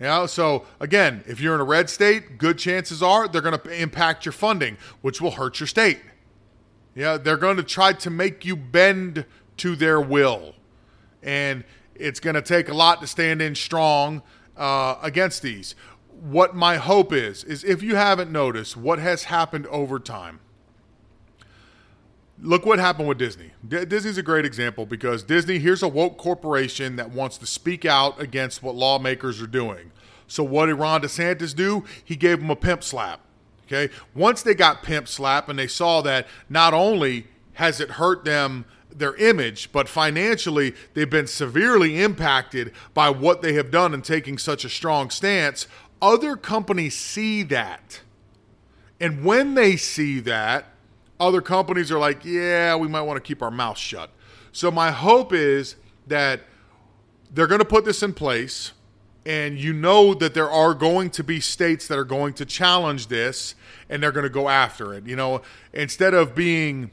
You 0.00 0.06
know, 0.06 0.26
so 0.26 0.64
again, 0.78 1.24
if 1.26 1.40
you're 1.40 1.54
in 1.54 1.60
a 1.60 1.64
red 1.64 1.90
state, 1.90 2.38
good 2.38 2.58
chances 2.58 3.02
are 3.02 3.26
they're 3.26 3.42
going 3.42 3.58
to 3.58 3.70
impact 3.70 4.24
your 4.24 4.32
funding, 4.32 4.76
which 5.00 5.20
will 5.20 5.32
hurt 5.32 5.58
your 5.58 5.66
state. 5.66 6.00
Yeah, 6.94 7.16
they're 7.16 7.36
going 7.36 7.56
to 7.56 7.62
try 7.62 7.92
to 7.94 8.10
make 8.10 8.44
you 8.44 8.56
bend 8.56 9.24
to 9.58 9.76
their 9.76 10.00
will, 10.00 10.54
and 11.22 11.64
it's 11.94 12.20
going 12.20 12.34
to 12.34 12.42
take 12.42 12.68
a 12.68 12.74
lot 12.74 13.00
to 13.00 13.06
stand 13.06 13.42
in 13.42 13.54
strong 13.54 14.22
uh, 14.56 14.96
against 15.02 15.42
these. 15.42 15.74
What 16.20 16.54
my 16.54 16.76
hope 16.76 17.12
is 17.12 17.44
is 17.44 17.64
if 17.64 17.82
you 17.82 17.96
haven't 17.96 18.30
noticed 18.30 18.76
what 18.76 18.98
has 18.98 19.24
happened 19.24 19.66
over 19.66 19.98
time. 19.98 20.40
Look 22.40 22.64
what 22.64 22.78
happened 22.78 23.08
with 23.08 23.18
Disney. 23.18 23.50
D- 23.66 23.84
Disney's 23.84 24.18
a 24.18 24.22
great 24.22 24.44
example 24.44 24.86
because 24.86 25.24
Disney, 25.24 25.58
here's 25.58 25.82
a 25.82 25.88
woke 25.88 26.18
corporation 26.18 26.96
that 26.96 27.10
wants 27.10 27.36
to 27.38 27.46
speak 27.46 27.84
out 27.84 28.20
against 28.20 28.62
what 28.62 28.76
lawmakers 28.76 29.42
are 29.42 29.48
doing. 29.48 29.90
So 30.28 30.44
what 30.44 30.66
did 30.66 30.74
Ron 30.74 31.00
DeSantis 31.00 31.54
do? 31.54 31.84
He 32.04 32.14
gave 32.14 32.40
them 32.40 32.50
a 32.50 32.56
pimp 32.56 32.84
slap. 32.84 33.20
Okay. 33.66 33.92
Once 34.14 34.42
they 34.42 34.54
got 34.54 34.82
pimp 34.82 35.08
slap 35.08 35.48
and 35.48 35.58
they 35.58 35.66
saw 35.66 36.00
that 36.02 36.26
not 36.48 36.72
only 36.72 37.26
has 37.54 37.80
it 37.80 37.92
hurt 37.92 38.24
them 38.24 38.64
their 38.90 39.14
image, 39.16 39.70
but 39.72 39.88
financially 39.88 40.74
they've 40.94 41.10
been 41.10 41.26
severely 41.26 42.00
impacted 42.00 42.72
by 42.94 43.10
what 43.10 43.42
they 43.42 43.54
have 43.54 43.70
done 43.70 43.92
in 43.92 44.02
taking 44.02 44.38
such 44.38 44.64
a 44.64 44.68
strong 44.68 45.10
stance. 45.10 45.66
Other 46.00 46.36
companies 46.36 46.96
see 46.96 47.42
that. 47.44 48.00
And 49.00 49.24
when 49.24 49.54
they 49.54 49.76
see 49.76 50.20
that, 50.20 50.66
other 51.20 51.40
companies 51.40 51.90
are 51.90 51.98
like, 51.98 52.24
yeah, 52.24 52.76
we 52.76 52.88
might 52.88 53.02
want 53.02 53.16
to 53.16 53.26
keep 53.26 53.42
our 53.42 53.50
mouth 53.50 53.78
shut. 53.78 54.10
So 54.52 54.70
my 54.70 54.90
hope 54.90 55.32
is 55.32 55.76
that 56.06 56.40
they're 57.32 57.46
going 57.46 57.60
to 57.60 57.64
put 57.64 57.84
this 57.84 58.02
in 58.02 58.14
place 58.14 58.72
and 59.26 59.58
you 59.58 59.72
know 59.72 60.14
that 60.14 60.32
there 60.32 60.50
are 60.50 60.72
going 60.72 61.10
to 61.10 61.22
be 61.22 61.38
states 61.40 61.86
that 61.88 61.98
are 61.98 62.04
going 62.04 62.32
to 62.34 62.46
challenge 62.46 63.08
this 63.08 63.54
and 63.88 64.02
they're 64.02 64.12
going 64.12 64.24
to 64.24 64.30
go 64.30 64.48
after 64.48 64.94
it. 64.94 65.06
You 65.06 65.16
know, 65.16 65.42
instead 65.72 66.14
of 66.14 66.34
being 66.34 66.90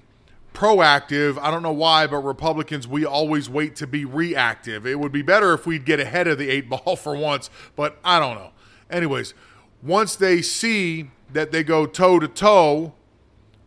proactive, 0.54 1.38
I 1.42 1.50
don't 1.50 1.64
know 1.64 1.72
why, 1.72 2.08
but 2.08 2.18
Republicans, 2.18 2.88
we 2.88 3.06
always 3.06 3.50
wait 3.50 3.76
to 3.78 3.88
be 3.88 4.04
reactive. 4.04 4.86
It 4.86 5.00
would 5.00 5.12
be 5.12 5.22
better 5.22 5.54
if 5.54 5.66
we'd 5.66 5.86
get 5.86 6.00
ahead 6.00 6.28
of 6.28 6.38
the 6.38 6.50
eight 6.50 6.70
ball 6.70 6.96
for 6.98 7.16
once, 7.16 7.50
but 7.76 7.98
I 8.04 8.20
don't 8.20 8.36
know. 8.36 8.52
Anyways, 8.90 9.34
once 9.82 10.16
they 10.16 10.42
see 10.42 11.12
that 11.32 11.52
they 11.52 11.64
go 11.64 11.86
toe 11.86 12.20
to 12.20 12.28
toe 12.28 12.94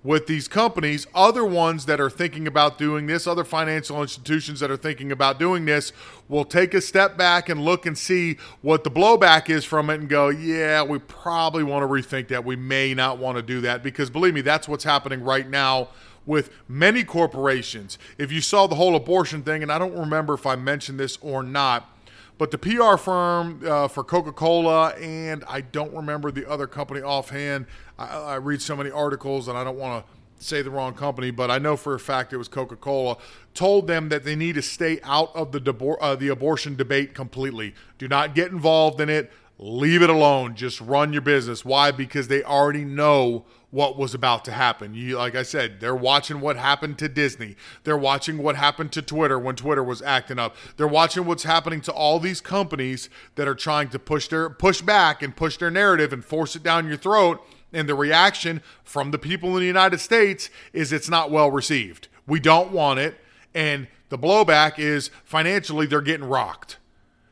with 0.04 0.26
these 0.26 0.46
companies, 0.46 1.06
other 1.14 1.44
ones 1.44 1.86
that 1.86 2.00
are 2.00 2.10
thinking 2.10 2.46
about 2.46 2.78
doing 2.78 3.06
this, 3.06 3.26
other 3.26 3.44
financial 3.44 4.00
institutions 4.00 4.60
that 4.60 4.70
are 4.70 4.76
thinking 4.76 5.10
about 5.10 5.38
doing 5.38 5.64
this, 5.64 5.92
will 6.28 6.44
take 6.44 6.72
a 6.72 6.80
step 6.80 7.16
back 7.16 7.48
and 7.48 7.64
look 7.64 7.84
and 7.84 7.98
see 7.98 8.36
what 8.62 8.84
the 8.84 8.90
blowback 8.90 9.50
is 9.50 9.64
from 9.64 9.90
it 9.90 10.00
and 10.00 10.08
go, 10.08 10.28
yeah, 10.28 10.82
we 10.82 10.98
probably 11.00 11.64
want 11.64 11.82
to 11.82 11.88
rethink 11.88 12.28
that. 12.28 12.44
We 12.44 12.54
may 12.54 12.94
not 12.94 13.18
want 13.18 13.36
to 13.36 13.42
do 13.42 13.60
that 13.62 13.82
because 13.82 14.08
believe 14.08 14.34
me, 14.34 14.40
that's 14.40 14.68
what's 14.68 14.84
happening 14.84 15.22
right 15.24 15.48
now 15.48 15.88
with 16.26 16.50
many 16.68 17.02
corporations. 17.02 17.98
If 18.18 18.30
you 18.30 18.40
saw 18.40 18.66
the 18.66 18.76
whole 18.76 18.94
abortion 18.94 19.42
thing, 19.42 19.62
and 19.62 19.72
I 19.72 19.78
don't 19.78 19.96
remember 19.96 20.34
if 20.34 20.46
I 20.46 20.56
mentioned 20.56 21.00
this 21.00 21.18
or 21.22 21.42
not, 21.42 21.90
but 22.38 22.52
the 22.52 22.58
PR 22.58 22.96
firm 22.96 23.60
uh, 23.66 23.88
for 23.88 24.04
Coca 24.04 24.32
Cola, 24.32 24.90
and 24.90 25.44
I 25.48 25.60
don't 25.60 25.92
remember 25.92 26.30
the 26.30 26.48
other 26.48 26.66
company 26.66 27.02
offhand. 27.02 27.66
I, 27.98 28.06
I 28.06 28.34
read 28.36 28.62
so 28.62 28.76
many 28.76 28.90
articles, 28.90 29.48
and 29.48 29.58
I 29.58 29.64
don't 29.64 29.76
want 29.76 30.06
to 30.06 30.12
say 30.44 30.62
the 30.62 30.70
wrong 30.70 30.94
company, 30.94 31.30
but 31.30 31.50
I 31.50 31.58
know 31.58 31.76
for 31.76 31.94
a 31.94 32.00
fact 32.00 32.32
it 32.32 32.36
was 32.36 32.48
Coca 32.48 32.76
Cola, 32.76 33.16
told 33.54 33.88
them 33.88 34.08
that 34.08 34.24
they 34.24 34.36
need 34.36 34.54
to 34.54 34.62
stay 34.62 35.00
out 35.02 35.34
of 35.34 35.52
the, 35.52 35.60
debor- 35.60 35.98
uh, 36.00 36.14
the 36.14 36.28
abortion 36.28 36.76
debate 36.76 37.12
completely. 37.12 37.74
Do 37.98 38.08
not 38.08 38.36
get 38.36 38.52
involved 38.52 39.00
in 39.00 39.08
it. 39.08 39.32
Leave 39.58 40.02
it 40.02 40.10
alone. 40.10 40.54
Just 40.54 40.80
run 40.80 41.12
your 41.12 41.22
business. 41.22 41.64
Why? 41.64 41.90
Because 41.90 42.28
they 42.28 42.44
already 42.44 42.84
know 42.84 43.44
what 43.70 43.98
was 43.98 44.14
about 44.14 44.44
to 44.44 44.52
happen. 44.52 44.94
You, 44.94 45.18
like 45.18 45.34
I 45.34 45.42
said, 45.42 45.80
they're 45.80 45.94
watching 45.94 46.40
what 46.40 46.56
happened 46.56 46.98
to 46.98 47.08
Disney. 47.08 47.56
They're 47.84 47.98
watching 47.98 48.38
what 48.38 48.56
happened 48.56 48.92
to 48.92 49.02
Twitter 49.02 49.38
when 49.38 49.56
Twitter 49.56 49.82
was 49.82 50.00
acting 50.00 50.38
up. 50.38 50.56
They're 50.76 50.86
watching 50.86 51.26
what's 51.26 51.42
happening 51.42 51.80
to 51.82 51.92
all 51.92 52.18
these 52.18 52.40
companies 52.40 53.10
that 53.34 53.48
are 53.48 53.54
trying 53.54 53.88
to 53.90 53.98
push 53.98 54.28
their 54.28 54.48
push 54.48 54.80
back 54.80 55.22
and 55.22 55.36
push 55.36 55.58
their 55.58 55.70
narrative 55.70 56.12
and 56.12 56.24
force 56.24 56.56
it 56.56 56.62
down 56.62 56.88
your 56.88 56.96
throat. 56.96 57.42
And 57.72 57.88
the 57.88 57.94
reaction 57.94 58.62
from 58.84 59.10
the 59.10 59.18
people 59.18 59.50
in 59.50 59.60
the 59.60 59.66
United 59.66 59.98
States 59.98 60.48
is 60.72 60.92
it's 60.92 61.10
not 61.10 61.30
well 61.30 61.50
received. 61.50 62.08
We 62.26 62.40
don't 62.40 62.70
want 62.70 63.00
it. 63.00 63.16
And 63.54 63.88
the 64.08 64.18
blowback 64.18 64.78
is 64.78 65.10
financially 65.24 65.86
they're 65.86 66.00
getting 66.00 66.28
rocked. 66.28 66.78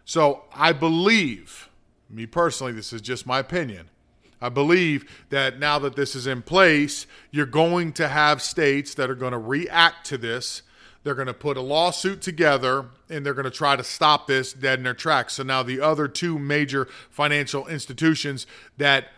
So 0.04 0.44
I 0.54 0.72
believe, 0.72 1.65
me 2.08 2.26
personally, 2.26 2.72
this 2.72 2.92
is 2.92 3.00
just 3.00 3.26
my 3.26 3.38
opinion 3.38 3.90
I 4.40 4.48
believe 4.48 5.24
that 5.30 5.58
now 5.58 5.78
that 5.78 5.96
this 5.96 6.14
is 6.14 6.26
in 6.26 6.42
place, 6.42 7.06
you're 7.30 7.46
going 7.46 7.92
to 7.94 8.08
have 8.08 8.42
states 8.42 8.94
that 8.94 9.08
are 9.10 9.14
going 9.14 9.32
to 9.32 9.38
react 9.38 10.06
to 10.06 10.18
this. 10.18 10.62
They're 11.02 11.14
going 11.14 11.28
to 11.28 11.34
put 11.34 11.56
a 11.56 11.62
lawsuit 11.62 12.20
together 12.20 12.86
and 13.08 13.24
they're 13.24 13.34
going 13.34 13.44
to 13.44 13.50
try 13.50 13.76
to 13.76 13.84
stop 13.84 14.26
this 14.26 14.52
dead 14.52 14.80
in 14.80 14.84
their 14.84 14.94
tracks. 14.94 15.34
So 15.34 15.42
now 15.42 15.62
the 15.62 15.80
other 15.80 16.08
two 16.08 16.38
major 16.38 16.88
financial 17.10 17.66
institutions 17.66 18.46
that 18.76 19.08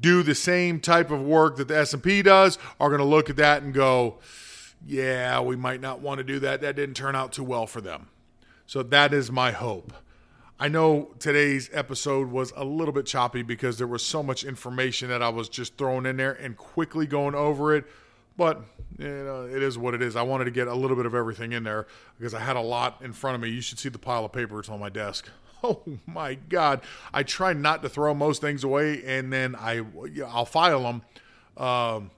do 0.00 0.22
the 0.22 0.34
same 0.34 0.78
type 0.78 1.10
of 1.10 1.22
work 1.22 1.56
that 1.56 1.68
the 1.68 1.78
S&P 1.78 2.22
does 2.22 2.58
are 2.78 2.90
going 2.90 3.00
to 3.00 3.04
look 3.04 3.30
at 3.30 3.36
that 3.36 3.62
and 3.62 3.72
go, 3.72 4.18
"Yeah, 4.86 5.40
we 5.40 5.56
might 5.56 5.80
not 5.80 6.00
want 6.00 6.18
to 6.18 6.24
do 6.24 6.38
that. 6.40 6.60
That 6.60 6.76
didn't 6.76 6.96
turn 6.96 7.16
out 7.16 7.32
too 7.32 7.44
well 7.44 7.66
for 7.66 7.80
them." 7.80 8.08
So 8.66 8.82
that 8.82 9.14
is 9.14 9.32
my 9.32 9.52
hope. 9.52 9.94
I 10.62 10.68
know 10.68 11.08
today's 11.18 11.70
episode 11.72 12.30
was 12.30 12.52
a 12.54 12.64
little 12.64 12.92
bit 12.92 13.06
choppy 13.06 13.40
because 13.40 13.78
there 13.78 13.86
was 13.86 14.04
so 14.04 14.22
much 14.22 14.44
information 14.44 15.08
that 15.08 15.22
I 15.22 15.30
was 15.30 15.48
just 15.48 15.78
throwing 15.78 16.04
in 16.04 16.18
there 16.18 16.32
and 16.32 16.54
quickly 16.54 17.06
going 17.06 17.34
over 17.34 17.74
it. 17.74 17.86
But 18.36 18.60
you 18.98 19.08
know, 19.08 19.46
it 19.46 19.62
is 19.62 19.78
what 19.78 19.94
it 19.94 20.02
is. 20.02 20.16
I 20.16 20.22
wanted 20.22 20.44
to 20.44 20.50
get 20.50 20.68
a 20.68 20.74
little 20.74 20.98
bit 20.98 21.06
of 21.06 21.14
everything 21.14 21.52
in 21.52 21.64
there 21.64 21.86
because 22.18 22.34
I 22.34 22.40
had 22.40 22.56
a 22.56 22.60
lot 22.60 23.00
in 23.00 23.14
front 23.14 23.36
of 23.36 23.40
me. 23.40 23.48
You 23.48 23.62
should 23.62 23.78
see 23.78 23.88
the 23.88 23.98
pile 23.98 24.22
of 24.26 24.32
papers 24.32 24.68
on 24.68 24.78
my 24.78 24.90
desk. 24.90 25.28
Oh 25.62 25.82
my 26.06 26.36
God! 26.36 26.80
I 27.12 27.22
try 27.22 27.52
not 27.52 27.82
to 27.82 27.90
throw 27.90 28.14
most 28.14 28.40
things 28.40 28.64
away, 28.64 29.02
and 29.04 29.30
then 29.30 29.54
I 29.54 29.84
I'll 30.26 30.46
file 30.46 30.84
them. 30.84 31.02
Um, 31.62 32.10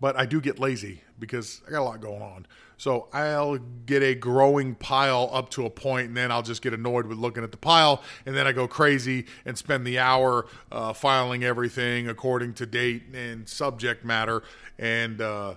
but 0.00 0.16
I 0.16 0.24
do 0.24 0.40
get 0.40 0.60
lazy 0.60 1.00
because 1.18 1.60
I 1.66 1.70
got 1.70 1.80
a 1.80 1.84
lot 1.84 2.00
going 2.00 2.22
on. 2.22 2.46
So 2.76 3.08
I'll 3.12 3.58
get 3.86 4.02
a 4.02 4.14
growing 4.14 4.74
pile 4.74 5.30
up 5.32 5.50
to 5.50 5.64
a 5.64 5.70
point, 5.70 6.08
and 6.08 6.16
then 6.16 6.32
I'll 6.32 6.42
just 6.42 6.60
get 6.60 6.74
annoyed 6.74 7.06
with 7.06 7.18
looking 7.18 7.44
at 7.44 7.50
the 7.50 7.56
pile, 7.56 8.02
and 8.26 8.36
then 8.36 8.46
I 8.46 8.52
go 8.52 8.66
crazy 8.66 9.26
and 9.44 9.56
spend 9.56 9.86
the 9.86 9.98
hour 9.98 10.46
uh, 10.72 10.92
filing 10.92 11.44
everything 11.44 12.08
according 12.08 12.54
to 12.54 12.66
date 12.66 13.04
and 13.14 13.48
subject 13.48 14.04
matter. 14.04 14.42
And 14.78 15.20
uh, 15.20 15.54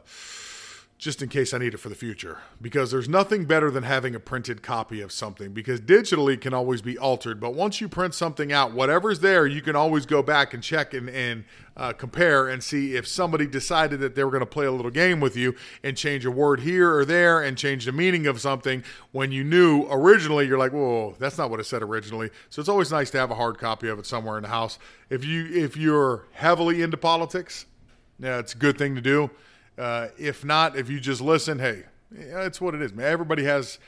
just 0.97 1.21
in 1.21 1.29
case 1.29 1.53
I 1.53 1.59
need 1.59 1.75
it 1.75 1.77
for 1.77 1.89
the 1.89 1.95
future. 1.95 2.39
Because 2.59 2.89
there's 2.89 3.07
nothing 3.07 3.45
better 3.45 3.69
than 3.69 3.83
having 3.83 4.15
a 4.15 4.19
printed 4.19 4.63
copy 4.63 4.99
of 5.01 5.11
something, 5.11 5.53
because 5.53 5.79
digitally 5.79 6.39
can 6.39 6.53
always 6.53 6.81
be 6.81 6.97
altered. 6.97 7.39
But 7.39 7.53
once 7.53 7.79
you 7.79 7.87
print 7.87 8.15
something 8.15 8.51
out, 8.51 8.73
whatever's 8.73 9.19
there, 9.19 9.45
you 9.45 9.61
can 9.61 9.75
always 9.75 10.07
go 10.07 10.23
back 10.23 10.55
and 10.55 10.63
check 10.63 10.95
and, 10.95 11.07
and 11.09 11.45
uh, 11.75 11.93
compare 11.93 12.47
and 12.47 12.63
see 12.63 12.95
if 12.95 13.07
somebody 13.07 13.45
decided 13.45 13.99
that 13.99 14.15
they 14.15 14.23
were 14.23 14.31
going 14.31 14.39
to 14.39 14.47
play 14.47 14.65
a 14.65 14.71
little 14.71 14.89
game 14.89 15.19
with 15.19 15.37
you 15.37 15.55
and 15.83 15.95
change 15.95 16.25
a 16.25 16.31
word 16.31 16.61
here 16.61 16.91
or 16.95 17.05
there 17.05 17.43
and 17.43 17.59
change 17.59 17.85
the 17.85 17.91
meaning 17.91 18.25
of 18.25 18.41
something 18.41 18.83
when 19.11 19.31
you 19.31 19.43
knew 19.43 19.85
originally 19.91 20.47
you're 20.47 20.57
like, 20.57 20.73
whoa, 20.73 21.15
that's 21.19 21.37
not 21.37 21.51
what 21.51 21.59
it 21.59 21.65
said 21.65 21.83
originally. 21.83 22.31
So 22.49 22.59
it's 22.59 22.69
always 22.69 22.91
nice 22.91 23.11
to 23.11 23.19
have 23.19 23.29
a 23.29 23.35
hard 23.35 23.59
copy 23.59 23.87
of 23.87 23.99
it 23.99 24.07
somewhere 24.07 24.37
in 24.37 24.43
the 24.43 24.49
house. 24.49 24.79
If 25.11 25.23
you 25.23 25.45
if 25.45 25.77
you're 25.77 26.25
heavily 26.31 26.81
into 26.81 26.97
politics, 26.97 27.67
yeah, 28.17 28.39
it's 28.39 28.55
a 28.55 28.57
good 28.57 28.79
thing 28.79 28.95
to 28.95 29.01
do. 29.01 29.29
Uh, 29.77 30.07
if 30.17 30.43
not, 30.43 30.75
if 30.75 30.89
you 30.89 30.99
just 30.99 31.21
listen, 31.21 31.59
hey, 31.59 31.83
it's 32.11 32.59
what 32.59 32.73
it 32.73 32.81
is, 32.81 32.93
man. 32.93 33.05
Everybody 33.05 33.43
has 33.43 33.79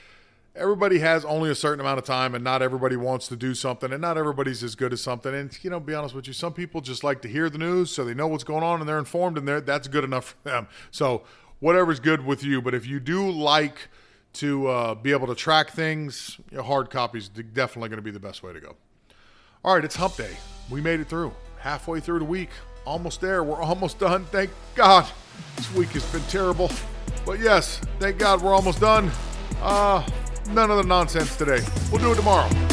everybody 0.56 1.00
has 1.00 1.24
only 1.26 1.50
a 1.50 1.56
certain 1.56 1.80
amount 1.80 2.00
of 2.00 2.04
time 2.04 2.36
and 2.36 2.44
not 2.44 2.62
everybody 2.62 2.96
wants 2.96 3.28
to 3.28 3.36
do 3.36 3.54
something 3.54 3.94
and 3.94 4.02
not 4.02 4.18
everybody's 4.18 4.64
as 4.64 4.76
good 4.76 4.92
as 4.92 5.02
something. 5.02 5.34
And 5.34 5.58
you 5.64 5.70
know 5.70 5.80
be 5.80 5.94
honest 5.94 6.16
with 6.16 6.28
you 6.28 6.34
some 6.34 6.54
people 6.54 6.82
just 6.82 7.04
like 7.04 7.22
to 7.22 7.28
hear 7.28 7.50
the 7.50 7.58
news 7.58 7.92
so 7.92 8.04
they 8.04 8.14
know 8.14 8.28
what's 8.28 8.44
going 8.44 8.64
on 8.64 8.80
and 8.80 8.90
they're 8.90 9.00
informed 9.00 9.38
and 9.38 9.48
they're, 9.48 9.62
that's 9.62 9.88
good 9.88 10.04
enough 10.04 10.36
for 10.44 10.50
them. 10.50 10.68
So 10.92 11.24
whatever's 11.60 12.00
good 12.00 12.26
with 12.26 12.44
you 12.44 12.62
but 12.62 12.74
if 12.74 12.86
you 12.86 13.00
do 13.00 13.30
like 13.30 13.90
to 14.34 14.68
uh, 14.68 14.96
be 14.96 15.12
able 15.12 15.28
to 15.28 15.36
track 15.36 15.72
things 15.72 16.40
you 16.52 16.58
know, 16.58 16.64
hard 16.64 16.90
copies 16.90 17.30
definitely 17.30 17.90
going 17.90 17.98
to 17.98 18.04
be 18.04 18.12
the 18.12 18.20
best 18.20 18.44
way 18.44 18.52
to 18.52 18.60
go. 18.60 18.76
All 19.64 19.76
right 19.76 19.86
it's 19.86 19.96
hump 19.96 20.18
day. 20.18 20.36
We 20.70 20.82
made 20.82 21.00
it 21.00 21.08
through. 21.08 21.32
Halfway 21.60 22.00
through 22.00 22.20
the 22.20 22.26
week. 22.26 22.50
Almost 22.86 23.22
there. 23.22 23.44
We're 23.44 23.62
almost 23.62 24.00
done. 24.00 24.26
Thank 24.26 24.50
god 24.76 25.08
this 25.60 25.76
week 25.76 25.90
has 25.90 26.10
been 26.10 26.22
terrible. 26.30 26.72
But 27.26 27.40
yes, 27.40 27.82
thank 28.00 28.18
God 28.18 28.42
we're 28.42 28.54
almost 28.54 28.80
done. 28.80 29.12
Uh, 29.62 30.08
none 30.52 30.72
of 30.72 30.78
the 30.78 30.84
nonsense 30.84 31.36
today. 31.36 31.60
We'll 31.92 32.02
do 32.02 32.14
it 32.14 32.16
tomorrow. 32.16 32.69